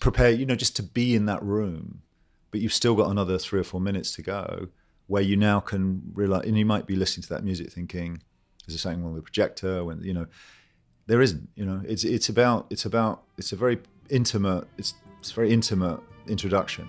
prepare, 0.00 0.30
you 0.30 0.46
know, 0.46 0.56
just 0.56 0.74
to 0.76 0.82
be 0.82 1.14
in 1.14 1.26
that 1.26 1.42
room. 1.42 2.02
But 2.50 2.60
you've 2.60 2.72
still 2.72 2.94
got 2.94 3.10
another 3.10 3.38
three 3.38 3.60
or 3.60 3.64
four 3.64 3.80
minutes 3.80 4.12
to 4.16 4.22
go 4.22 4.68
where 5.06 5.22
you 5.22 5.36
now 5.36 5.60
can 5.60 6.02
realize, 6.14 6.46
and 6.46 6.56
you 6.56 6.64
might 6.64 6.86
be 6.86 6.96
listening 6.96 7.22
to 7.24 7.28
that 7.28 7.44
music 7.44 7.70
thinking, 7.70 8.22
is 8.66 8.74
there 8.74 8.78
something 8.78 9.02
wrong 9.02 9.12
with 9.12 9.22
the 9.22 9.24
projector? 9.24 9.84
When, 9.84 10.02
you 10.02 10.14
know, 10.14 10.26
there 11.06 11.20
isn't, 11.20 11.48
you 11.56 11.66
know, 11.66 11.82
it's, 11.86 12.04
it's 12.04 12.30
about, 12.30 12.66
it's 12.70 12.86
about, 12.86 13.24
it's 13.36 13.52
a 13.52 13.56
very 13.56 13.78
intimate, 14.08 14.66
it's, 14.78 14.94
it's 15.20 15.30
a 15.30 15.34
very 15.34 15.52
intimate 15.52 16.00
introduction 16.26 16.88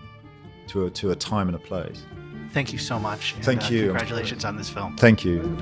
to 0.67 0.85
a, 0.85 0.89
to 0.91 1.11
a 1.11 1.15
time 1.15 1.47
and 1.49 1.55
a 1.55 1.59
place. 1.59 2.05
Thank 2.51 2.71
you 2.71 2.79
so 2.79 2.97
much. 2.99 3.33
And, 3.33 3.43
Thank 3.43 3.63
uh, 3.65 3.69
you. 3.69 3.87
Congratulations 3.87 4.45
on 4.45 4.55
this 4.55 4.69
film. 4.69 4.95
Thank 4.95 5.25
you. 5.25 5.57